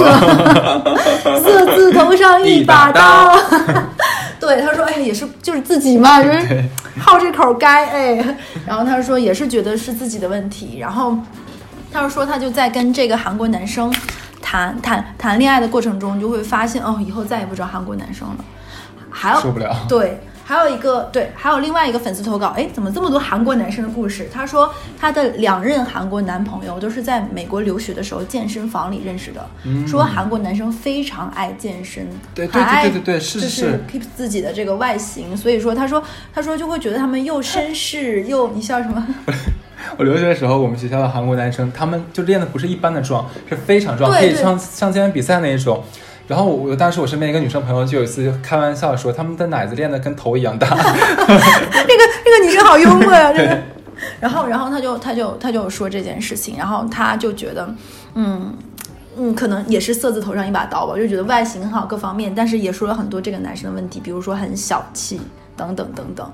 [1.39, 3.33] 色字头上一把刀。
[4.41, 6.65] 对，他说，哎，也是就是自己嘛， 就是
[6.99, 8.37] 好这口该，哎。
[8.65, 10.79] 然后他说，也是觉得是自己的问题。
[10.79, 11.15] 然后
[11.93, 13.93] 他说，他就在跟这个韩国男生
[14.41, 18.37] 谈谈谈恋爱的过程中，就会发现，哦，以后再也不找韩国男生了，
[19.11, 20.19] 还要受不了，对。
[20.51, 24.27] 还有一个对，还有另外一个粉丝投稿，哎，怎么这么多韩国男生的故事？
[24.33, 29.49] 他说他的两任韩国男朋友都是在美国留学的时候健身房里认识的，
[29.87, 39.07] 说韩国男生非常爱健身，对对对对对，是是 keep 自己的这个外形，所以说他说他说就会觉得他们又绅士又你笑什么？
[39.97, 45.81] 我留学的时候，我们学校的韩国男生他们就练的不是一般的壮，是非常壮，可以上上健美比赛那一种。
[46.31, 50.65] 然后我当时我身边一个女生朋友就有一次开玩笑说，他们的奶子练得跟头一样大。
[50.71, 53.61] 那个那个女生好幽默呀，真的。
[54.21, 57.75] 然后然后他就他就他就说这件事情，然后他就觉得，
[58.13, 58.57] 嗯
[59.17, 65.19] 嗯，可能也是色字头上一把刀吧，就觉得外形很好各方面，但是也说了很多这个男生的问题，比如说很小气
[65.57, 66.31] 等等等等。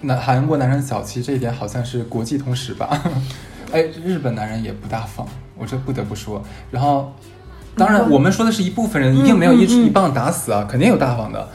[0.00, 3.02] 那韩国男生小气这一点好像是国际通识吧？
[3.70, 6.42] 哎，日本男人也不大方，我这不得不说。
[6.70, 7.12] 然后。
[7.76, 11.48] 当然，我们说的是一部分人，一定没有一一棒打死啊，肯定有大方的，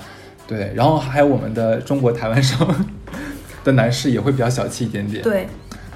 [0.48, 0.72] 对。
[0.76, 2.68] 然后还有我们的中国台湾省
[3.64, 5.48] 的男士也会比较小气一点点，对，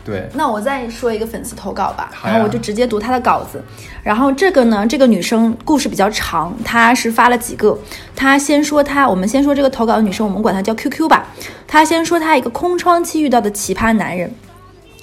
[0.04, 0.28] 对。
[0.34, 3.64] 那我再说一个粉丝投稿吧，然后我就直接读他的稿子。
[4.02, 7.78] 然后这个呢，这个女生故事比较长，她是发了几个。
[8.16, 11.28] 她先说她，我们先说这个投稿的女生，我们管她叫 QQ 吧。
[11.68, 14.32] 她先说她一个空窗期遇到的奇葩男人。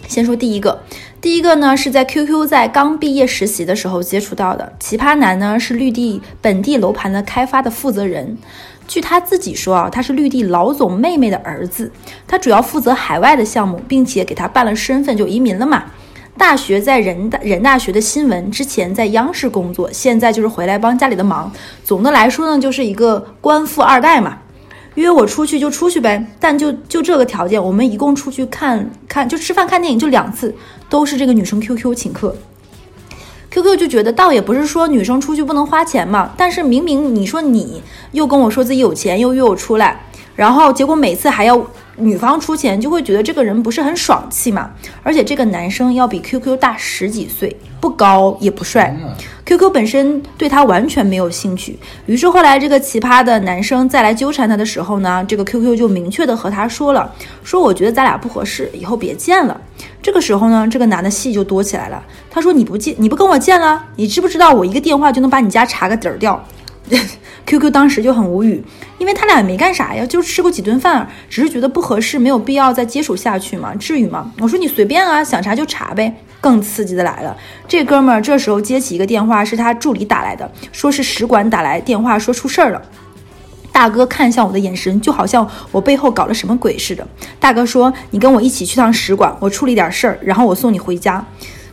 [0.09, 0.83] 先说第一个。
[1.23, 8.37] 第一个呢，是在 QQ 在刚毕业实习的时候接触到的奇葩男呢，是绿地本地楼盘的开发的负责人。
[8.89, 11.93] 据他自己说啊，他是绿地老总妹妹的儿子，
[12.27, 15.85] 他主要负责海外的项目，并且给他办了身份就移民了嘛。
[16.37, 21.53] 大学在人大人大学的新闻，之前在央视工作，现在就是回来帮家里的忙。
[21.85, 24.39] 总的来说呢，就是一个官富二代嘛。
[24.97, 30.55] 约我出去就出去呗，但就就这个条件，我们一共出去看看就吃饭看电影就两次，
[30.92, 32.37] 都是这个女生 QQ 请客。
[33.50, 40.05] QQ 就觉得倒也不是说女生出去不能花钱嘛，但是明明你说你又跟我说自己有钱，又约我出来，
[40.37, 41.66] 然后结果每次还要
[42.03, 44.71] 女方出钱，就会觉得这个人不是很爽气嘛。
[45.03, 48.95] 而且这个男生要比 QQ 大十几岁，不高也不帅。
[49.45, 57.12] QQ 本身对他完全没有兴趣，于是后来这个奇葩的男生再来纠缠他的时候呢，这个 QQ 就明确的和他说了，
[57.43, 59.61] 说我觉得咱俩不合适，以后别见了。
[60.01, 66.43] 这个时候呢，这个男的戏就多起来了，他说你不见你不跟我见了，你知不知道我一个电话就能把你家查个底儿掉
[67.46, 68.62] ？QQ 当时就很无语，
[68.98, 74.33] 因为他俩也没干啥呀，就吃过几顿饭，只是觉得不合适，没有必要再接触下去嘛，至于吗？
[74.38, 76.14] 我说你随便啊，想查就查呗。
[76.40, 77.37] 更刺激的来了，
[77.68, 82.83] 这哥们儿这时候接起一个电话，是他助理打来的，说是使馆打来电话，说出事儿了。
[83.70, 87.07] 大哥看向我的眼神，就好像我背后搞了什么鬼似的。
[87.38, 91.24] 大哥说：“你跟我一起去趟使馆，我处理点事儿，然后我送你回家。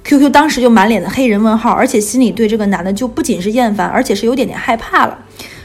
[0.03, 5.17] ”QQ 当时就满脸的黑人问号，而且心里对这个男的就不仅是厌烦，而且是有点点害怕了。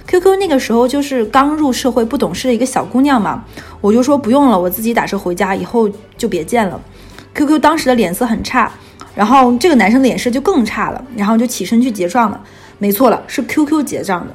[0.06, 3.44] QQ 那个时候就是刚入社会不懂事的一个小姑娘嘛，
[3.80, 6.80] 我就说不用了，我自己打车回家，以后就别见了。
[7.34, 8.70] QQ 当时的脸色很差。
[9.14, 12.40] 然后这个男生的脸色就更差了，然后就起身去结账了。
[12.78, 14.34] 没错了，是 QQ 结账的。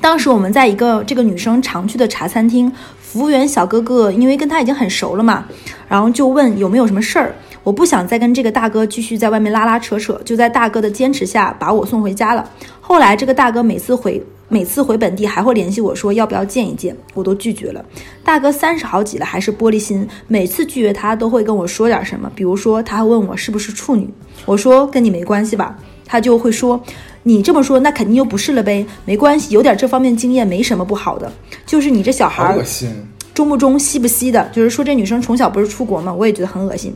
[0.00, 5.44] 当时我们在一个这个女生常去的茶餐厅，服务员小哥哥因为跟他已经很熟了嘛，
[5.88, 7.34] 然后就问有没有什么事儿。
[7.64, 12.48] 我不想再跟这个大哥继续在外面拉拉扯扯，就在大哥的坚持下把我送回家了。
[12.80, 14.24] 后来这个大哥每次回。
[14.50, 17.84] 每次回本地还会联系我说要不要见一见，我都拒绝了。
[18.24, 24.08] 大哥三十好几了还是玻璃心，每次拒绝他都会跟我说点什么，比如说他会问我是不是处女，
[24.46, 26.82] 我说跟你没关系吧，他就会说
[27.24, 31.30] 你这么说那肯定又不是了呗，没关系，有点这方面经验没什么不好的，
[31.66, 32.90] 就是你这小孩恶心，
[33.34, 36.10] 中不中西不西的，就是说这女生从小不是出国吗？
[36.12, 36.94] 我也觉得很恶心，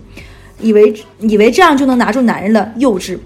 [0.59, 3.19] 以为以为这样就能拿住男人了，幼稚。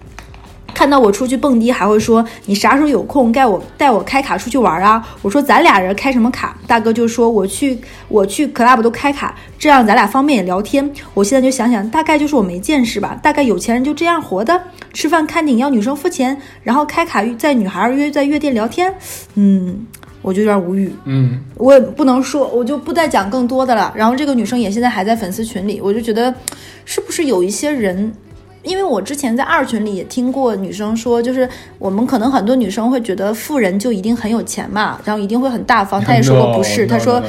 [0.77, 5.03] 看到我出去蹦迪，还会说你啥时候有空带我带我开卡出去玩啊？
[5.23, 6.55] 我说咱俩人开什么卡？
[6.67, 10.93] 大哥就说我去我去 club 都开卡，这样咱俩方便也聊天。
[11.15, 13.19] 我现在就想想，大概就是我没见识吧。
[13.23, 14.61] 大概有钱人就这样活的，
[14.93, 18.93] 吃饭看电影要女生付钱，然后开卡在女孩约在夜店聊天。
[19.35, 19.87] 嗯，
[20.21, 20.95] 我就有点无语。
[21.07, 23.91] 嗯，我也不能说，我就不再讲更多的了。
[23.97, 26.35] 然后这个女生也现在还在粉丝群里，我就觉得，
[26.85, 28.13] 是不是有一些人，
[28.67, 31.49] 因为我之前在二群里也听过女生说，就是
[31.79, 36.01] 我们可能很多女生会觉得富人就一定很有钱嘛，然后一定会很大方。
[36.01, 37.23] 她也说过不是她说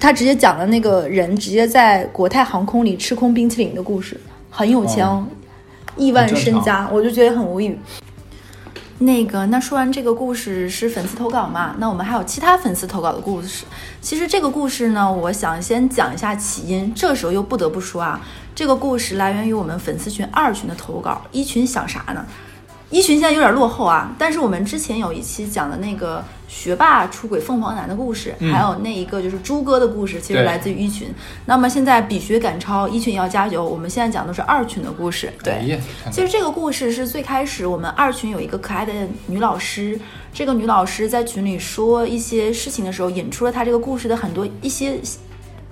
[0.00, 4.18] 她直接讲了那个人直接在国泰航空里吃空冰淇淋的故事，
[4.50, 5.24] 很有钱哦，
[5.96, 7.78] 亿万身家，我就觉得很无语。
[9.00, 11.76] 那个，那说完这个故事是粉丝投稿嘛？
[11.78, 13.64] 那我们还有其他粉丝投稿的故事。
[14.00, 16.92] 其实这个故事呢，我想先讲一下起因。
[16.96, 18.20] 这时候又不得不说啊，
[18.58, 21.22] 这个故事来源于我们粉丝群二群的投稿。
[21.30, 22.26] 一群想啥呢？
[22.90, 31.08] 一群现在有点落后啊，但是我们之前有一期讲的那个学霸出轨凤凰男的故事，嗯还有那一个就是猪哥的故事，其实来自于一群。
[31.46, 33.64] 那么现在比学赶超，一群也要加油。
[33.64, 35.78] 我们现在讲的是二群的故事，对。
[36.10, 38.92] 其实这个故事是最开始我们二群有一个可爱的
[39.28, 39.96] 女老师，
[40.34, 44.98] 这个女老师在群里说一些事情的时候，引出了她这个故事的很多一些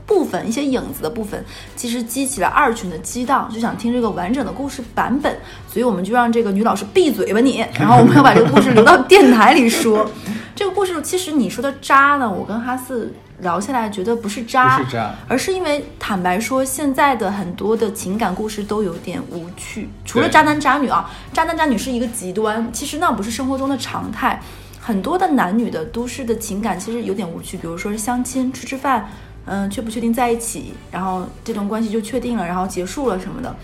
[0.06, 5.36] 部分、一些影子的部分，其实激起了二群的激荡，就想听这个完整的故事版本，
[5.70, 10.08] 所以我们就让这个女老师闭嘴吧你， 然后我们要把这个故事留到电台里说。
[10.54, 24.40] 这个故事其实你说的渣呢，我跟哈四聊下来觉得不是渣，不是渣而是因为坦白说，现在的很多的情感故事都有点无趣，除了渣男渣女啊，渣男渣女是一个极端，其实那不是生活中的常态。
[24.80, 29.06] 很多的男女的都市的情感其实有点无趣，比如说是相亲、吃吃饭，
[29.46, 33.54] 嗯，确不确定在一起，然后这段关系就确定了，然后结束了什么的，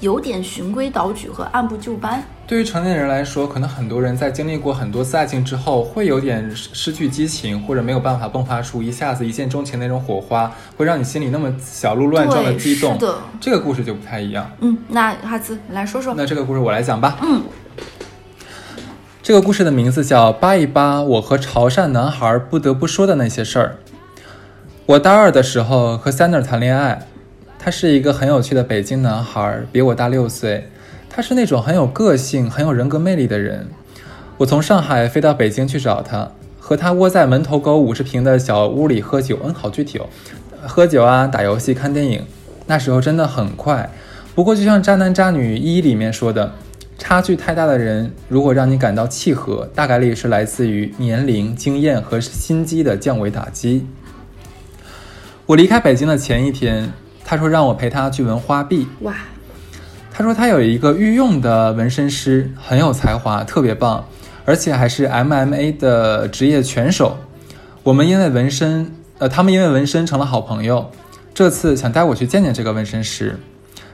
[0.00, 2.22] 有点循规蹈矩和按部就班。
[2.46, 12.94] 对于成年人来说，可能很多人在经历过很多次爱情之后，会有点失失去激情，或者没有办法迸发出一下子一见钟情那种火花，会让你心里那么小鹿乱撞的激动。
[12.94, 14.50] 是的这个故事就不太一样。
[14.60, 16.14] 嗯，那哈兹你来说说。
[16.16, 17.18] 那这个故事我来讲吧。
[17.22, 17.42] 嗯，
[19.22, 23.78] 这个故事的名字叫《扒一扒我和潮汕男孩不得不说的那些事儿》。
[24.88, 27.06] 我大二的时候和 Sander 谈恋爱，
[27.58, 30.66] 他是一个很有趣的北京男孩，比我大六岁。
[31.10, 33.68] 他是那种很有个性、很有人格魅力的人。
[34.38, 40.06] 我从上海飞到北京去找他，和他窝在门头沟五十平的小屋里喝酒，嗯，好具体哦，
[40.66, 42.24] 喝酒啊，打游戏、看电影。
[42.64, 43.90] 那时候真的很快。
[44.34, 46.54] 不过，就像《渣男渣女一》里面说的，
[46.96, 53.86] 差距太大的人，如果让你感到契合，大概率是来自于年龄、经验和心机的降维打击。
[55.48, 56.92] 我离开北京的前一天，
[57.24, 58.86] 他说让我陪他去纹花臂。
[59.00, 59.14] 哇，
[60.12, 64.06] 他说他有一个御用的纹身师，很有才华，特别棒，
[64.44, 67.16] 而且还是 MMA 的职业拳手。
[67.82, 70.90] 我们因为纹身，呃，他们因为纹身成了好朋友。
[71.32, 73.38] 这次想带我去见见这个纹身师，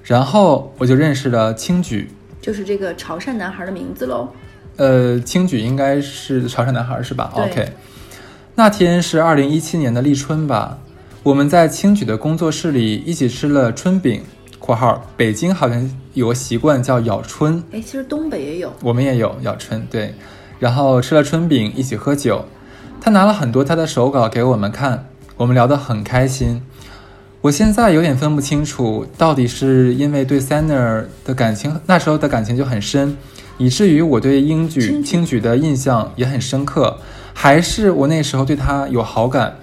[0.02, 2.10] 然后我就认识了青举。
[2.40, 4.28] 就是这个潮汕男孩的名字喽。
[4.76, 7.68] 呃，青举应该是潮汕男孩是吧？OK，
[8.56, 10.78] 那天是二零一七年的立春吧，
[11.24, 14.20] 我们在青举的工作室里一起吃了春饼
[14.60, 18.70] （括号北京好像有个习惯叫咬春，哎，其实东北也有。
[18.82, 20.14] 我们也有咬春，对。
[20.58, 22.44] 然后吃了春饼，一起喝酒。
[23.00, 25.08] 他拿了很多他的手稿给我们看，
[25.38, 26.60] 我们聊得很开心。
[27.40, 33.16] 我现在有点分不清楚，到底是因为对 Sanner 的感情，那时候的感情就很深，
[33.56, 36.98] 以至于我对英举青举青举的印象也很深刻，
[37.32, 39.56] 还是我那时候对他有好感，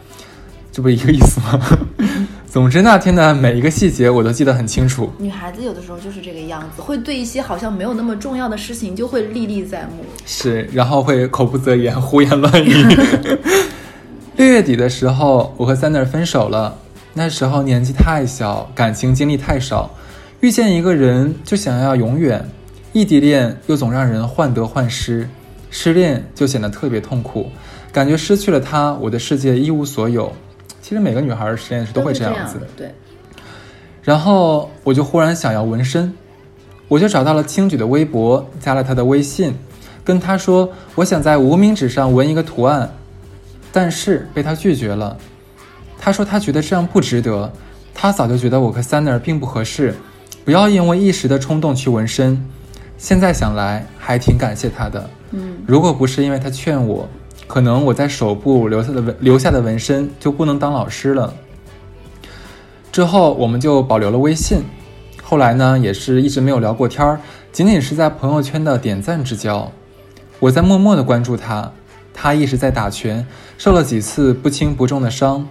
[0.71, 1.59] 这不一个意思吗？
[2.47, 5.09] 总之那天的每一个细节我都记得很清楚。
[5.17, 10.03] 女孩子有的时候就是这个样子，会对一些好像没有那么重要的事情就会历历在目。
[10.25, 12.73] 是，然后会口不择言，胡言乱语。
[14.35, 16.77] 六月底的时候，我和 Sander 分手了。
[17.13, 19.93] 那时候年纪太小，感情经历太少，
[20.39, 22.49] 遇见一个人就想要永远，
[22.93, 25.27] 异地恋又总让人患得患失，
[25.69, 27.49] 失恋就显得特别痛苦，
[27.91, 30.33] 感觉失去了他，我的世界一无所有。
[30.91, 32.59] 其实每个女孩实验室都会这样子。
[32.59, 32.93] 的，对。
[34.03, 36.13] 然后我就忽然想要纹身，
[36.89, 39.55] 我就找到了青举的微博，加了他的微信，
[40.03, 42.91] 跟他说我想在无名指上纹一个图案，
[43.71, 45.17] 但是被他拒绝了。
[45.97, 47.49] 他说他觉得这样不值得，
[47.93, 49.95] 他早就觉得我和 Sanner 并不合适，
[50.43, 52.45] 不要因为一时的冲动去纹身。
[52.97, 57.07] 现在想来还挺感谢他的，嗯，如果不是因为他劝我，
[57.51, 61.33] 可能我在手部留下的纹留下的纹身就不能当老师了。
[62.93, 64.63] 之后我们就保留了微信，
[65.21, 67.19] 后来呢也是一直没有聊过天儿，
[67.51, 69.69] 仅仅是在朋友圈的点赞之交。
[70.39, 71.69] 我在默默的关注他，
[72.13, 73.27] 他一直在打拳，
[73.57, 75.45] 受了几次不轻不重的伤，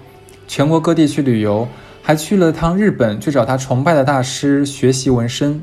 [0.48, 1.68] 全国各地去旅游，
[2.00, 5.62] 还去了趟日本去找他崇拜的大师学习纹身，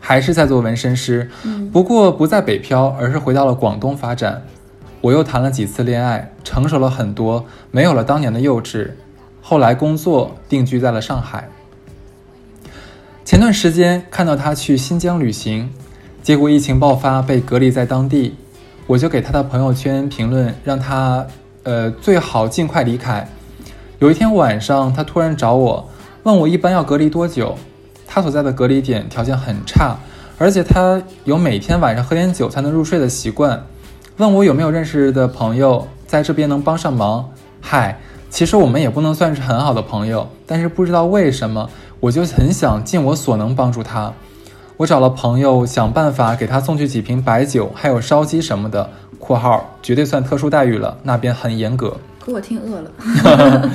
[0.00, 1.30] 还是在做纹身师，
[1.72, 4.42] 不过不在北漂，而是回到了广东发展。
[5.06, 8.90] 我又谈了几次恋爱，成熟了很多，没有了当年的幼稚。
[9.40, 11.48] 后来工作定居在了上海。
[13.24, 15.70] 前段时间看到他去新疆旅行，
[16.24, 18.34] 结果疫情爆发被隔离在当地，
[18.88, 21.24] 我就给他的朋友圈评论，让他
[21.62, 23.28] 呃最好尽快离开。
[24.00, 25.88] 有一天晚上，他突然找我，
[26.24, 27.56] 问我一般要隔离多久。
[28.08, 29.96] 他所在的隔离点条件很差，
[30.36, 33.64] 而且他有每天晚上喝点酒才能入睡的习惯，
[34.18, 37.28] 问我有没有认识的朋友在这边能帮上忙。
[37.60, 38.00] 嗨，
[38.30, 41.68] 其实我们也不能算是很好的朋友，但是不知道为什么，
[42.00, 44.14] 我就很想尽我所能帮助他。
[44.78, 48.90] 我找了朋友，想办法给他送去几瓶白酒，还有烧鸡什么的
[49.20, 51.94] （括号绝对算特殊待遇了，那边很严格）。
[52.18, 53.70] 可我听饿了。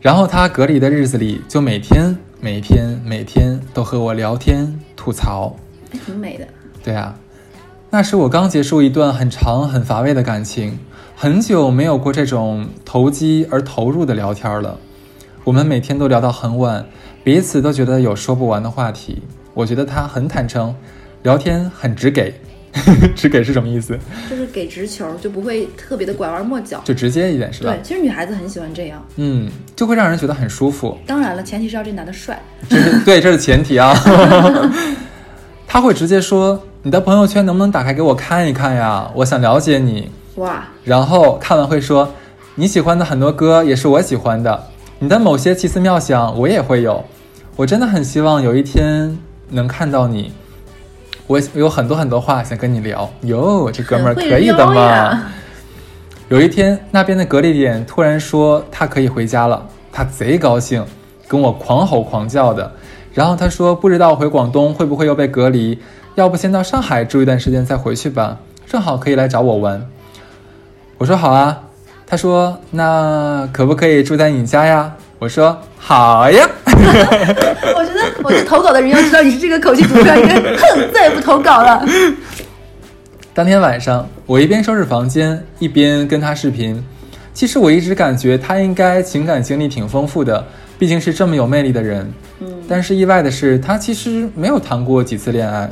[0.00, 5.54] 然后他隔离的日子里，就每天、每天、每天都和我聊天吐槽。
[5.92, 6.48] 还挺美的。
[6.82, 7.14] 对啊，
[7.94, 10.78] 那时我刚结束一段很长很乏味的感情，
[11.14, 14.78] 很久没有过这种投机而投入的聊天了。
[15.44, 16.86] 我们每天都聊到很晚，
[17.22, 19.22] 彼此都觉得有说不完的话题。
[19.52, 20.74] 我觉得他很坦诚，
[21.22, 22.32] 聊天很直给。
[23.14, 23.98] 直给是什么意思？
[24.30, 27.74] 就是给直球，就不会特别的拐弯抹角，就直接一点是吧？
[27.74, 29.06] 对，其实女孩子很喜欢这样。
[29.16, 30.96] 嗯，就会让人觉得很舒服。
[31.06, 32.40] 当然了，前提是要这男的帅。
[32.70, 33.94] 这是对，这是前提啊。
[35.68, 39.08] 他会直接说：“你的朋友圈能不能打开给我看一看呀？
[39.14, 40.64] 我想了解你。”哇！
[40.82, 42.08] 然后看完会说
[42.56, 44.64] ：“你喜欢的很多歌也是我喜欢的，
[44.98, 47.04] 你的某些奇思妙想我也会有。
[47.54, 49.16] 我真的很希望有一天
[49.50, 50.32] 能看到你。”
[51.28, 55.22] 我有很多很多话想跟你聊哟，这哥们儿可以的嘛？
[56.28, 60.84] 有一天，那边的隔离点突然说他可以回家了，他贼高兴，
[61.28, 62.70] 跟我狂吼狂叫的。
[63.14, 65.78] 然后他说不知道回广东会不会又被隔离，
[66.14, 69.86] 要不先到上海住一段时间再回去吧，正好可以来找我玩。
[70.98, 71.62] 我说好啊。
[72.04, 74.92] 他说那可不可以住在你家呀？
[75.18, 76.46] 我说好呀。
[76.66, 81.82] 我觉得，我觉得投稿的人要知道你是这个口气，读出来应该哼，再也不投稿了。
[83.32, 86.84] 当天晚上，我一边收拾房间，一边跟他视频。
[87.32, 90.44] 其实我一直感觉他应该情感经历挺丰富的，
[90.78, 92.12] 毕竟是这么有魅力的人。
[92.40, 95.70] 嗯，但是意外的是，他其实没有谈过几次恋爱。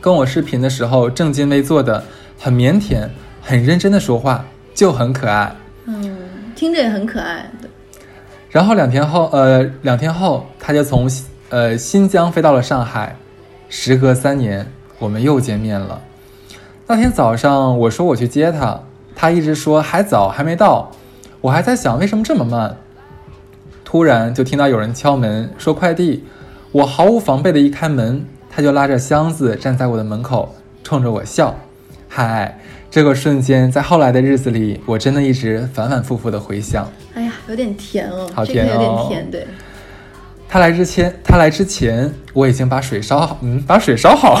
[0.00, 2.02] 跟我视频的时候，正襟危坐的，
[2.38, 3.06] 很腼腆，
[3.42, 4.44] 很认真的说话，
[4.74, 5.54] 就很可爱。
[5.84, 6.18] 嗯，
[6.56, 7.50] 听着也很可爱。
[8.50, 11.08] 然后两天后，呃，两天后他就从
[11.50, 13.16] 呃新疆飞到了上海。
[13.68, 14.66] 时隔三年，
[14.98, 16.02] 我们又见面了。
[16.88, 18.80] 那天早上，我说我去接他，
[19.14, 20.90] 他一直说还早，还没到。
[21.40, 22.76] 我还在想为什么这么慢。
[23.84, 26.24] 突然就听到有人敲门，说快递。
[26.72, 31.56] 我毫无防备的一开门，他就拉着箱子站在我的门口，冲着我笑。
[32.08, 32.58] 嗨。
[32.92, 36.90] 这个瞬间，在后来的日子里，我真的一直反反复复的回想。
[37.14, 39.30] 哎呀，有点甜哦，好甜哦，有点甜。
[39.30, 39.46] 对，
[40.48, 44.40] 他来之前，他来之前，我已经把水烧好，嗯，把水烧好，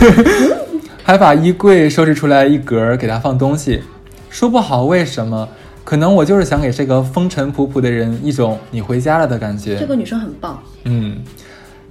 [1.02, 3.82] 还把衣柜收拾出来一格给他放东西。
[4.28, 5.48] 说不好为什么，
[5.84, 9.78] 可能我就是想给这个风尘仆仆的人一种你回家了的感觉。
[9.78, 10.62] 这个女生很棒。
[10.84, 11.16] 嗯，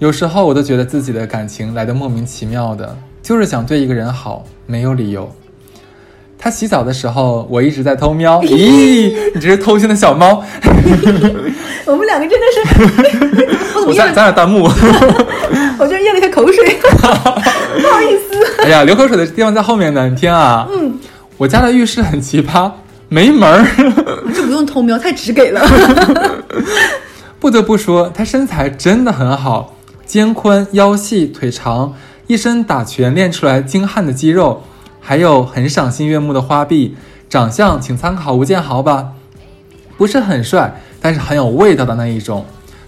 [0.05, 2.95] 有时候我都觉得自己的感情来的莫名其妙的。
[3.23, 5.27] 就是想对一个人好，没有理由。
[6.37, 8.39] 他洗澡的时候，我一直在偷瞄。
[8.45, 10.43] 咦，你这是偷心的小猫。
[11.87, 14.69] 我们两个真的是， 我在咱俩弹幕。
[15.79, 18.61] 我就是咽了一下口水，不好意思。
[18.61, 20.67] 哎呀，流口水的地方在后面呢，你听啊。
[20.71, 20.99] 嗯，
[21.37, 22.71] 我家的浴室很奇葩，
[23.09, 23.65] 没门儿。
[24.35, 25.67] 就不用偷瞄，太直给了。
[27.39, 29.74] 不得不说，他身材真的很好，
[30.05, 31.93] 肩宽腰细腿长。
[32.27, 34.63] 一身打拳练出来精悍的肌肉，
[34.99, 36.97] 还有很赏心悦目的花臂，
[37.29, 39.11] 长相请参考吴建豪吧，
[39.95, 42.43] 不是很帅，但是很有味道的那一种，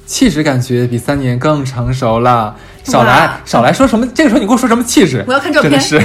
[0.08, 2.56] 气质感觉比三年更成熟了。
[2.84, 5.24] 少来少来说什么，这个时候你给我说什么气质？
[5.28, 5.80] 我要看照片。
[5.80, 6.02] 真的是。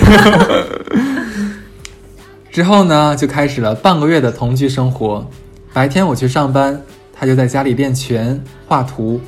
[2.52, 5.26] 之后呢，就开始了半个月的同居生活。
[5.72, 6.82] 白天我去上班，
[7.18, 8.38] 他就在家里练拳
[8.68, 9.18] 画图。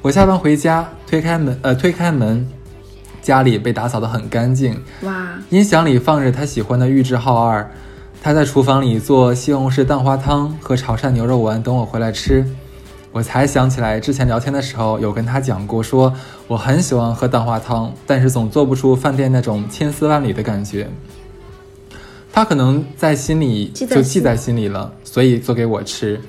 [0.00, 2.46] 我下班回家，推开门，呃，推开门。
[3.20, 5.34] 家里被打扫得很干净，哇！
[5.50, 7.60] 音响里放着他喜欢的《玉置浩二》，
[8.22, 12.46] 他在厨房里做西红柿蛋花汤和潮汕牛肉丸，等我回来吃。
[13.10, 16.14] 我才想起来，之前聊天的时候有跟他讲过，说
[16.46, 20.88] 我很喜欢喝蛋花汤，但是总做不出饭店那种千丝万缕的感觉。
[22.32, 26.20] 他可能在心里就记在心里了，所以做给我吃。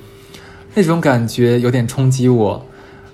[0.74, 2.66] 那种感觉有点冲击我。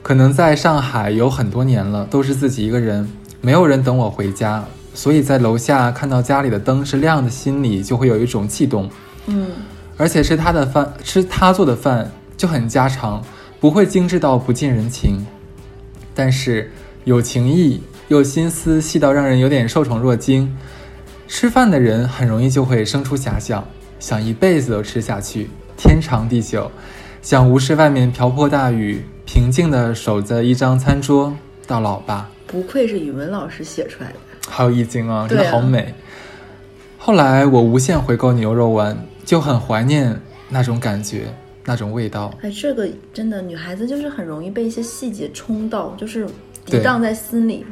[0.01, 3.09] 可能在上海有很多年了，都是自己一个人。
[3.39, 8.89] 没有人等我回家，所以在楼下看到家里的灯是亮的，心里就会有一种悸动。
[9.27, 9.47] 嗯，
[9.95, 13.23] 而且吃他的饭，吃他做的饭就很家常，
[13.59, 15.25] 不会精致到不近人情，
[16.15, 16.71] 但是
[17.03, 20.55] 有情义，又心思细到让人有点受宠若惊。
[21.27, 23.63] 吃饭的人很容易就会生出遐想，
[23.99, 26.71] 想一辈子都吃下去，天长地久，
[27.21, 31.33] 想无视外面瓢泼大雨，平静地守着一张餐桌
[31.65, 32.29] 到老吧。
[32.45, 34.15] 不愧是语文老师写出来的。
[34.47, 35.93] 好有意境啊，真的好美。
[36.97, 41.25] 后来我无限回购牛肉丸，就很怀念那种感觉，
[41.65, 42.33] 那种味道。
[42.41, 46.25] 哎，这个真的，女孩子就是很容易被一些细节冲到，就是
[46.63, 47.65] 抵对挡在心里。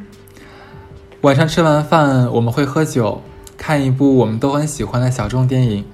[1.22, 3.22] 晚上吃完饭，我们会喝酒，
[3.58, 5.86] 看一部我们都很喜欢的小众电影，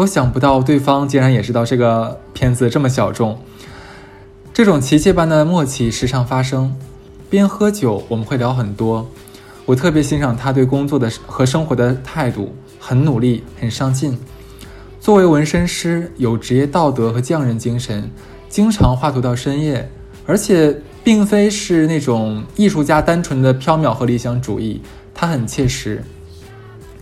[0.00, 3.38] 都想不到对方竟然也知道这个片子这么小众。
[4.50, 6.74] 这种奇迹般的默契时常发生。
[7.28, 9.06] 边喝酒，我们会聊很多。
[9.66, 14.18] 我特别欣赏他对工作的和生活的态度，很努力，很上进。
[14.98, 18.10] 作为纹身师，有职业道德和匠人精神，
[18.48, 19.90] 经常画图到深夜，
[20.24, 20.74] 而且
[21.04, 24.80] 并非是那种艺术家单纯的缥缈和理想主义，
[25.14, 26.02] 他很切实，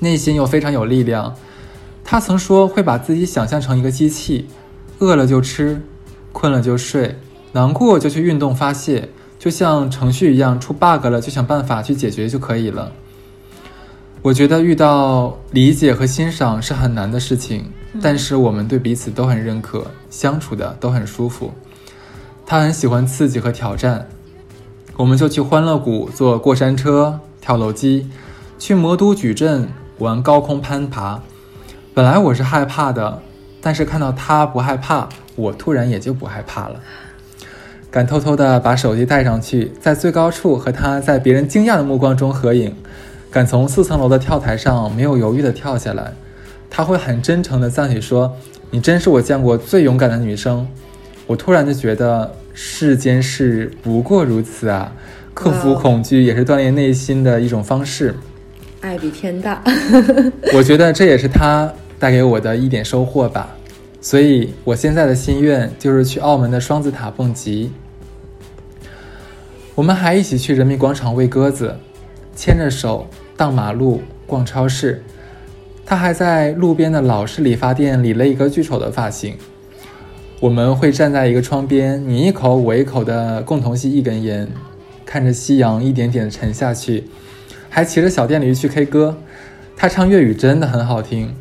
[0.01, 1.33] 内心又非常有力量。
[2.11, 4.49] 他曾说会把自己想象成一个机器，
[4.99, 5.83] 饿了就吃，
[6.33, 7.19] 困了就睡，
[7.53, 12.91] 难过就去运动发泄，就像程序一样，出 bug 了就想办法去解决就可以了。
[14.23, 17.67] 我觉得遇到理解和欣赏是很难的事情，
[18.01, 21.53] 但是我们对彼此都很认可，相处的都很舒服。
[22.47, 24.09] 他很喜欢刺激和挑战，
[24.97, 28.09] 我们就去欢乐谷坐过山车、跳楼机，
[28.59, 31.21] 去魔都矩阵玩高空攀爬。
[31.99, 33.21] 本来我是害怕的，
[33.61, 36.81] 但是看到他不害怕，我突然也就不害怕了。
[37.91, 42.73] 敢偷偷的把手机带上去，在最高处和他在别人惊讶的目光中合影，
[43.33, 46.13] 敢从四层楼的跳台上没有犹豫的跳下来，
[46.71, 48.33] 他会很真诚的赞许说
[48.71, 50.69] ：“你真是我见过最勇敢的女生。”
[51.27, 54.93] 我突然就觉得世间事不过如此啊！
[55.35, 58.15] 克服恐惧也是锻炼内心的一种方式。
[58.83, 59.61] 爱比天大。
[60.55, 61.69] 我觉得这也是他
[61.99, 63.57] 带给我的一点收获吧。
[64.01, 67.73] 所以我现在的心愿就是去澳门的双子塔蹦极。
[69.75, 71.77] 我们还一起去人民广场喂鸽子，
[72.35, 75.03] 牵着手荡马路、逛超市。
[75.85, 79.37] 他还在路边的老式理发店理了一个巨丑的发型。
[80.41, 84.49] 我们会站在一个窗边，你一口我一口的共同吸一根烟，
[85.05, 87.05] 看着夕阳一点点沉下去，
[87.69, 89.17] 还骑着小电驴去 K 歌。
[89.77, 91.35] 他唱粤语真的很好听。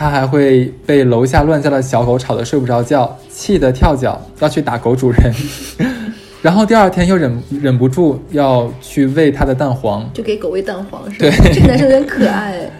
[0.00, 5.34] 他还会被楼下乱叫的小狗吵得睡不着觉，气得跳脚要去打狗主人，
[6.40, 11.36] 然后第二天又忍忍不住要去喂它的蛋黄，就给狗喂蛋黄是吧？
[11.42, 12.70] 对这个男生有点可爱哎。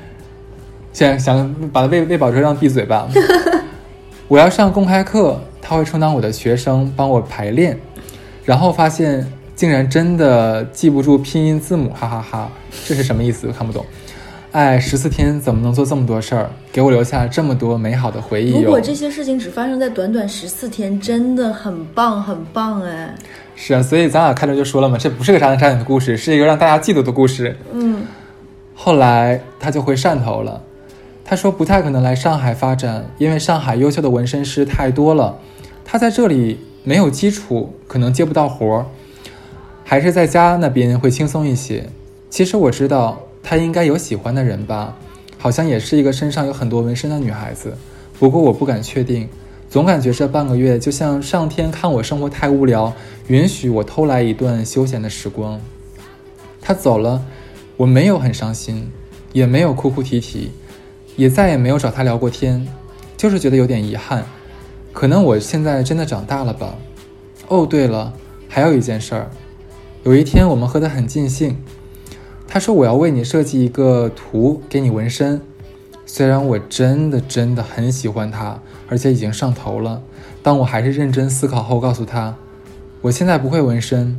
[0.95, 3.07] 想想把它喂喂饱之后让它闭嘴吧。
[4.27, 7.79] 我要上公开课，他会充当我的学生，帮我排练，
[8.47, 12.51] 然后发现竟然真的记不住拼音字母，哈哈哈
[12.87, 13.53] 这是什么意思？
[13.53, 13.85] 看不懂。
[14.53, 16.51] 哎，十四天怎么能做这么多事儿？
[16.73, 18.63] 给我留下这么多美好的回忆哟。
[18.63, 23.15] 如果这些事情只发生在短短十四天，真的很棒，很棒哎。
[23.55, 27.57] 是啊，所以咱俩开头就说了嘛，这不是个渣男渣女的故事，是一个让大家嫉妒的故事。
[27.73, 28.03] 嗯，
[28.75, 30.61] 后来他就回汕头了，
[31.25, 35.39] 他说不太可能来上海发展，因为上海优秀的纹身师太多了，
[35.85, 38.87] 他在这里没有基础，可能接不到活儿，
[39.85, 41.89] 还是在家那边会轻松一些。
[42.29, 44.97] 其实我知道她应该有喜欢的人吧，
[45.39, 47.77] 好像也是一个身上有很多纹身的女孩子，
[48.19, 49.29] 不过我不敢确定。
[49.69, 52.93] 总感觉这半个月就像上天看我生活太无聊，
[53.29, 55.61] 允许我偷来一段休闲的时光。
[56.61, 57.25] 他走了，
[57.77, 58.91] 我没有很伤心，
[59.33, 60.51] 也没有哭哭啼啼，
[61.15, 62.67] 也再也没有找他聊过天，
[63.17, 64.25] 就是觉得有点遗憾。
[64.93, 66.75] 可能我现在真的长大了吧。
[67.47, 68.13] 哦，对了，
[68.49, 69.31] 还有一件事儿，
[70.03, 71.57] 有一天我们喝得很尽兴，
[72.53, 75.41] 他说我要为你设计一个图给你纹身。
[76.05, 80.03] 虽然我真的真的很喜欢他，而且已经上头了，
[80.43, 82.35] 但我还是认真思考后告诉他，
[83.03, 84.19] 我现在不会纹身，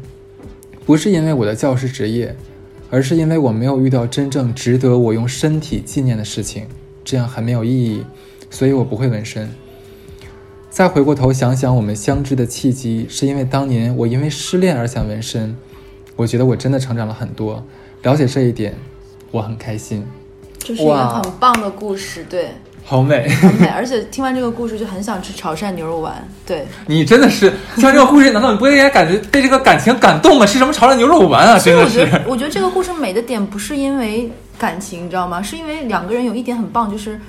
[0.85, 2.33] 不是因为我的教师职业，
[2.89, 6.67] 而是因为我没有遇到真正值得我用身体纪念的事情，
[7.03, 8.05] 这样很没有意义，
[8.49, 9.49] 所以我不会纹身。
[10.69, 15.57] 再回过头想想我们相知的契机，是因为当年我因为失恋而想纹身，
[16.15, 17.65] 我觉得我真的成长了很多，
[18.03, 18.75] 了解这一点，
[19.29, 20.05] 我很开心。
[20.57, 22.49] 这是一个很棒的故事，对。
[22.83, 23.29] 好美。
[23.29, 26.27] 很美， 而且听完这个故事就很想吃潮汕牛肉丸。
[26.45, 30.45] 对，你真的是听完这个故事，难道你不应该感觉被这个感情感动吗？
[30.47, 31.59] 吃什么潮汕牛肉丸啊？
[31.59, 35.41] 真的是我觉得，我觉得这个故事美的点不是因为感情，你知道吗？
[35.43, 37.19] 是因为两个人有一点很棒，就是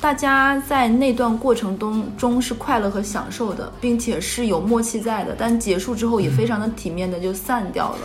[0.00, 5.34] 大家在那段过程中中是快乐和享受的，并且是有默契在的。
[5.36, 7.98] 但结束之后也非常的体面的就散掉了。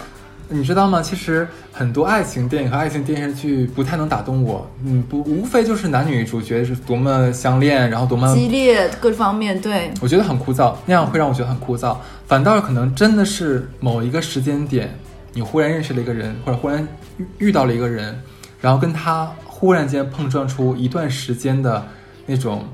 [0.49, 1.01] 你知道吗？
[1.01, 11.97] 其实很多爱情电影和爱情电视剧不太能打动我，嗯，不，无非就是男女主角是多么相恋，然后多么激烈各方面，对，我觉得很枯燥，那样会让我觉得很枯燥。
[12.27, 14.97] 反倒可能真的是某一个时间点，
[15.33, 16.87] 你忽然认识了一个人，或者忽然
[17.17, 18.21] 遇遇到了一个人，
[18.61, 21.87] 然后跟他忽然间碰撞出一段时间的
[22.27, 22.65] 那种，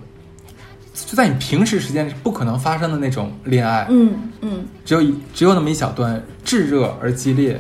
[0.94, 7.60] 就在你平时时间是不可能发生的那种恋爱，嗯嗯，只有一只有那么一小段炙热而激烈。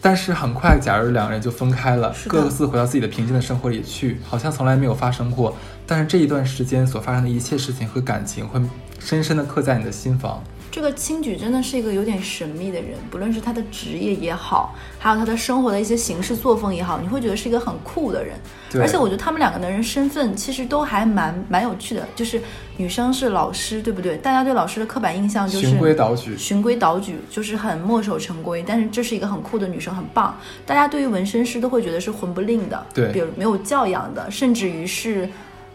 [0.00, 5.56] 但是很快，假如两个人就分开了，各自回到自己的平静的生活里去，好像从来没有发生过。
[5.86, 8.60] 但是这一段时间所发生的一切事情和感情，会
[8.98, 10.44] 深深的刻在你的心房。
[10.74, 18.34] 这个青举真的是一个有点神秘的人，不论是他的职业也好，还有他的生活的一些行事作风也好，你会觉得是一个很酷的人。
[18.80, 22.42] 而且我觉得他们两个的人身份其实都还蛮蛮有趣的，就是
[22.76, 24.16] 女生是老师，对不对？
[24.16, 28.64] 大家对老师的刻板印象就是循规蹈矩循规蹈矩就是很墨守成规。
[28.66, 30.36] 但是这是一个很酷的女生，很棒。
[30.66, 35.28] 大家对于纹身师都会觉得是混不吝的，对比如没有教养的，甚至于是，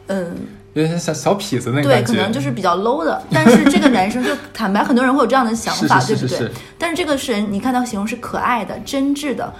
[0.08, 0.36] 嗯，
[0.74, 3.22] 有点像小小痞子那个对，可能就是比较 low 的。
[3.32, 6.62] 但是这个男生就坦白，很多人会有这样的想法，是是是对不对？
[6.78, 9.54] 但是这个人，你看他形容是可爱的、真挚的，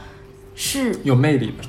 [0.56, 1.68] 是有魅力的。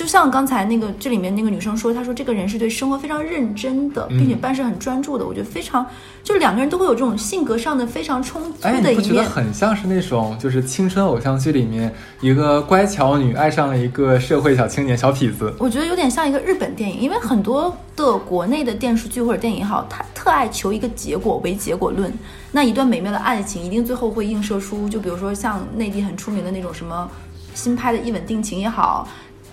[0.00, 5.26] 就像刚才那个这里面那个女生说，她说这个人是对生活非常认真的，嗯并且办事很专注的。
[5.26, 5.84] 我觉得非常，
[6.24, 9.24] 就是两个人都会有这种性格上的非常冲突哎，的一你不觉得面。
[9.28, 15.52] 很像是那种就是青春偶像剧里面一个乖巧女爱上了一个社会小青年小痞子？
[15.58, 22.10] 我觉得有点像一个日本电影，因为很多的国内的电视剧或者电影也好，它特爱求一个结果为结果论。
[22.52, 27.06] 那一段美妙的爱情，一定最后会映射出，就比如说像内地很出名的那种什么
[27.52, 29.06] 新拍的《一吻定情》也好，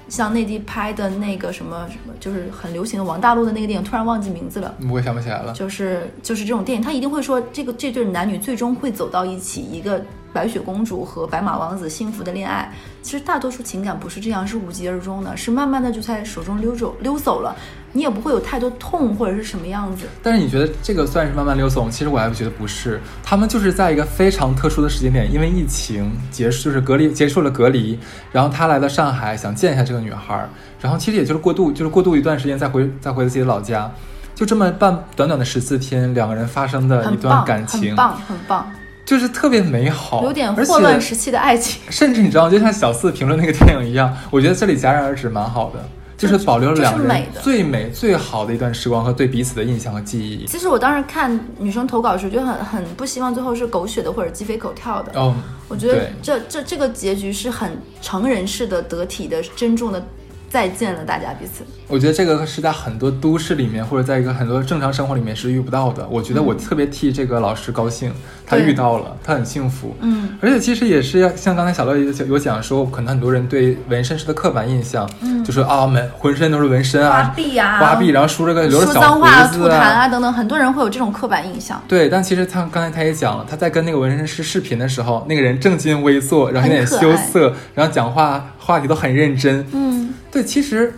[0.10, 4.74] 像内地拍的那个什么什么，就是很流行的王大陆的那个电影，突然忘记名字了。
[4.89, 5.53] 我也想不起来了。
[5.53, 10.01] 就是就是这种电影，他一定会说这个这对男女最终会走到一起，一个
[10.32, 12.72] 白雪公主和白马王子幸福的恋爱。
[13.08, 17.55] 其实大多数情感不是这样，是无疾而终的，是慢慢的就在手中溜走溜走了，
[17.93, 20.08] 你也不会有太多痛或者是什么样子。
[20.22, 21.89] 但是你觉得这个算是慢慢溜走？
[21.89, 27.97] 其实我还觉得不是，他们就是在一个非常特殊的时间点，因为疫情结束，就是隔离结束了隔离，
[28.30, 30.49] 然后他来到上海想见一下这个女孩儿，
[30.82, 33.89] 然后其实也就是过渡，就是过渡一段时间再回再回自己的老家，
[34.36, 38.72] 就这么半短短的十四天，两个人发生的一段很棒，感情，很棒，很棒，
[39.08, 41.82] 就是特别美好，有点霍乱时期的爱情。
[41.89, 45.80] 甚至你知道，就像小四评论那个电影一样，我觉得这里戛然而止，蛮好的，
[46.18, 50.45] 就是保留了两个人这是美的最美最好的一段时光和对彼此的印象和记忆。
[50.45, 55.18] 其实我当时看女生投稿的时候，就很很不希望最后是狗血的或者鸡飞狗跳的。
[55.18, 55.34] 哦，
[55.70, 60.05] 我觉得这这这个结局是很成人式的、得体的、珍重的
[60.49, 61.65] 再见了，大家彼此。
[61.87, 66.05] 我觉得这个是在很多都市里面，或者在一个很多正常生活里面是遇不到的。
[66.09, 68.11] 我觉得我特别替这个老师高兴，
[68.45, 69.95] 他遇到了，他很幸福。
[70.01, 81.81] 嗯，而且其实也是要像刚才小乐有有讲说，可能很多人对纹身师的刻板印象，嗯，就是啊，满浑身都是纹身花啊，臂啊，花臂，然后梳着个留着说小脏话、吐胡子痰啊等等，很多人会有这种刻板印象。
[81.87, 89.65] 对，但其实他刚才他也讲了，他在跟那个纹身师视频的时候，那个人正襟危坐，然后有点羞涩，然后讲话话题都很认真。
[89.72, 90.93] 嗯对，其实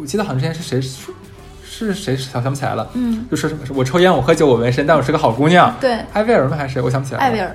[0.00, 1.14] 我记得好像之前是谁说
[1.62, 5.74] 是谁想想不起来了，嗯，就说什么我抽烟我喝酒我纹身，但我是个好姑娘。
[5.78, 6.56] 对，艾薇儿吗？
[6.56, 6.80] 还是谁？
[6.82, 7.24] 我想不起来了。
[7.26, 7.54] 艾薇儿，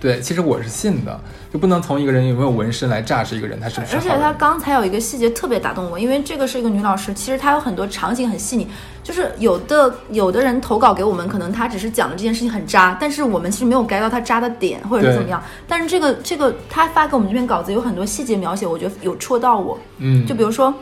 [0.00, 1.20] 对，其实我是信的，
[1.52, 4.08] 就不能从一个人有没有纹身来榨制一个人他是不是而且。
[4.10, 8.68] 他刚才有一个细节特别打动我，因为这个是一个女老师，其实她有很多场景很细腻。
[9.02, 15.42] 就是有的有的人投稿给我们，可能他只是讲的这件事情很渣，但是我们其实没有 get 到他渣的点，或者是怎么样。
[15.66, 19.78] 但是这个这个他发给我们这篇稿子有很多细节描写，我觉得有戳到我。
[19.96, 20.74] 嗯，就比如说，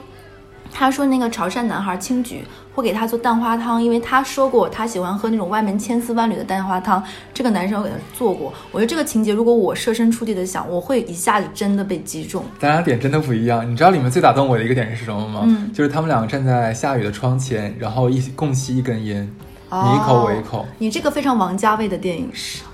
[0.78, 7.02] 他说那个潮汕男孩青橘会给他做蛋花汤，因为他说过他喜欢喝那种外面千丝万缕的蛋花汤，
[7.32, 8.52] 这个男生给他做过。
[8.70, 12.44] 我觉得这个情节，如果我设身处地的想，我会一下子真的被击中。
[12.58, 13.66] 咱俩点真的不一样。
[13.66, 15.44] 你知道里面最打动我的一个点是什么吗？
[15.44, 19.26] 嗯就是他们两个站在下雨的窗前，然后一起共吸一根烟，
[19.70, 22.30] 你一口我一口，你这个非常王家卫的电影，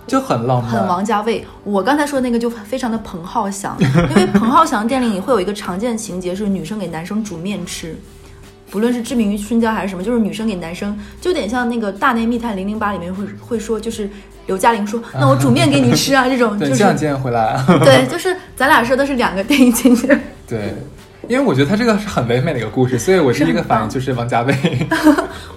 [0.07, 0.71] 就很浪漫。
[0.71, 1.45] 很王家卫。
[1.65, 7.97] 我刚才说的那个就非常的彭浩翔， 因为彭浩翔电影里会有一个常见的情节是女生给男生煮面吃。
[8.71, 14.09] 不论是志明与春娇还是什么，就是女生给男生，就有点像那个《大内密探零零八》里面会会说，就是
[14.47, 17.63] 刘嘉玲说：“那我煮面给你吃啊。”这种，就是这样今天回来。
[17.85, 20.19] 对，就是咱俩说的是两个电影情节。
[20.49, 20.75] 对，
[21.29, 24.57] 因为我觉得他这个是很唯美的一个故事，所以我第一个反应就是王家卫。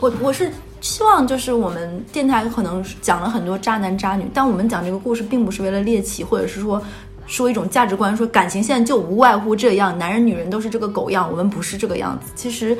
[0.01, 0.51] 我我是
[0.85, 6.79] 希望就是我们电台可能讲了很多渣男渣女，但我们讲这个故事并不是为了猎奇，或者是说
[7.25, 12.31] 说一种价值观，说感情现在就无外乎这样，男人女人都是这个狗样，我们不是这个样子。
[12.35, 12.77] 其实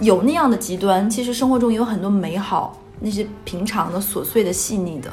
[0.00, 5.08] 有那样的极端，其实生活中也有很多美好，那些平常的琐碎的细腻的。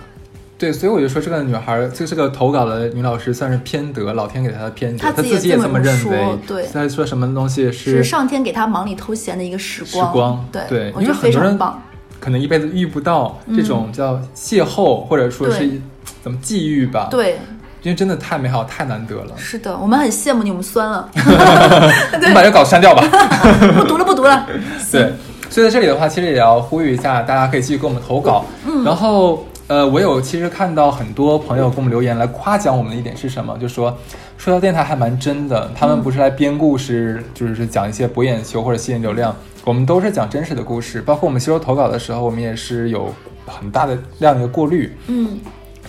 [0.58, 6.40] 对，所以我就说这个女孩儿，就这个投稿的女老师算是偏得，老天给她的偏德，她她自己也这么认说为。
[6.48, 11.84] 对她说什么东西是上天给她忙里偷闲的一个时光，时光对对我觉得非因为很多人常棒。
[12.20, 15.82] 可能一辈子遇不到这种叫邂逅，或者说是对
[16.24, 17.40] 怎么际遇吧。，对，
[17.82, 19.34] 因为真的太美好，太难得了。
[19.38, 23.04] 是的，我们很羡慕你，我们酸 了，你把这稿删掉吧。
[23.78, 24.48] 不读了，不读了。
[24.92, 25.14] 对，
[25.50, 28.46] 所以在这里的话，其实也要呼吁一下，大家可以继续给我们投稿。
[28.66, 33.98] 嗯，然后呃，我有其实看到很多朋友给我们留言来夸奖我们的一点是什么，就说
[34.38, 41.02] 说到电台还蛮真的，他们不是来编故事，就是讲一些博眼球或者吸引流量，我们都是讲真实的故事。
[41.02, 43.12] 包括我们吸收投稿的时候，我们也是有
[43.48, 44.96] 很大的量的一个过滤。
[45.08, 45.40] 嗯，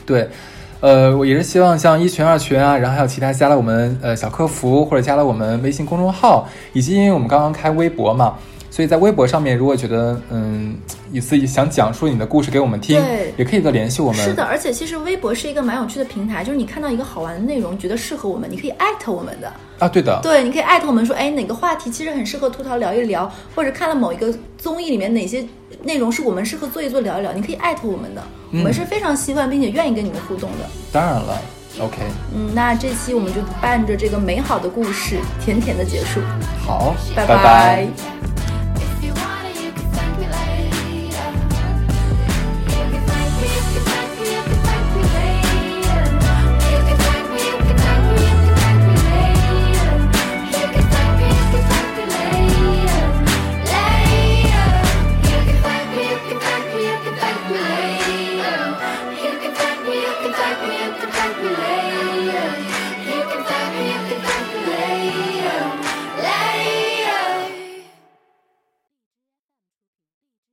[0.06, 0.26] 对，
[0.80, 8.36] 呃，我也是希望像一群、二群啊，然后还有其他加了我们呃小客服或者加了我们微信公众号，以及因为我们刚刚开微博嘛，
[8.76, 10.76] 所以在微博上面，如果觉得嗯，
[11.10, 14.22] 你自己想讲述你的故事给我们听对，也可以再联系我们。
[14.22, 19.50] 是的，而且其实微博是一个蛮有趣的平台，就是你看到一个好玩的内容，觉得适合我们，你可以艾特我们的。
[19.78, 25.42] 啊，对的，对，你可以艾特我们说，哎，哪个话题其实很适合吐槽聊一聊，或者看了某一个综艺里面哪些
[25.82, 28.22] 内容是我们适合做一做聊一聊，你可以艾特我们的，
[28.52, 30.68] 我们是非常希望并且愿意跟你们互动的。
[30.92, 31.40] 当然了
[31.80, 32.02] ，OK，
[32.34, 36.20] 嗯，那这期我们就伴着这个美好的故事，甜甜的结束，
[36.66, 37.26] 好，拜。
[37.26, 37.88] 拜拜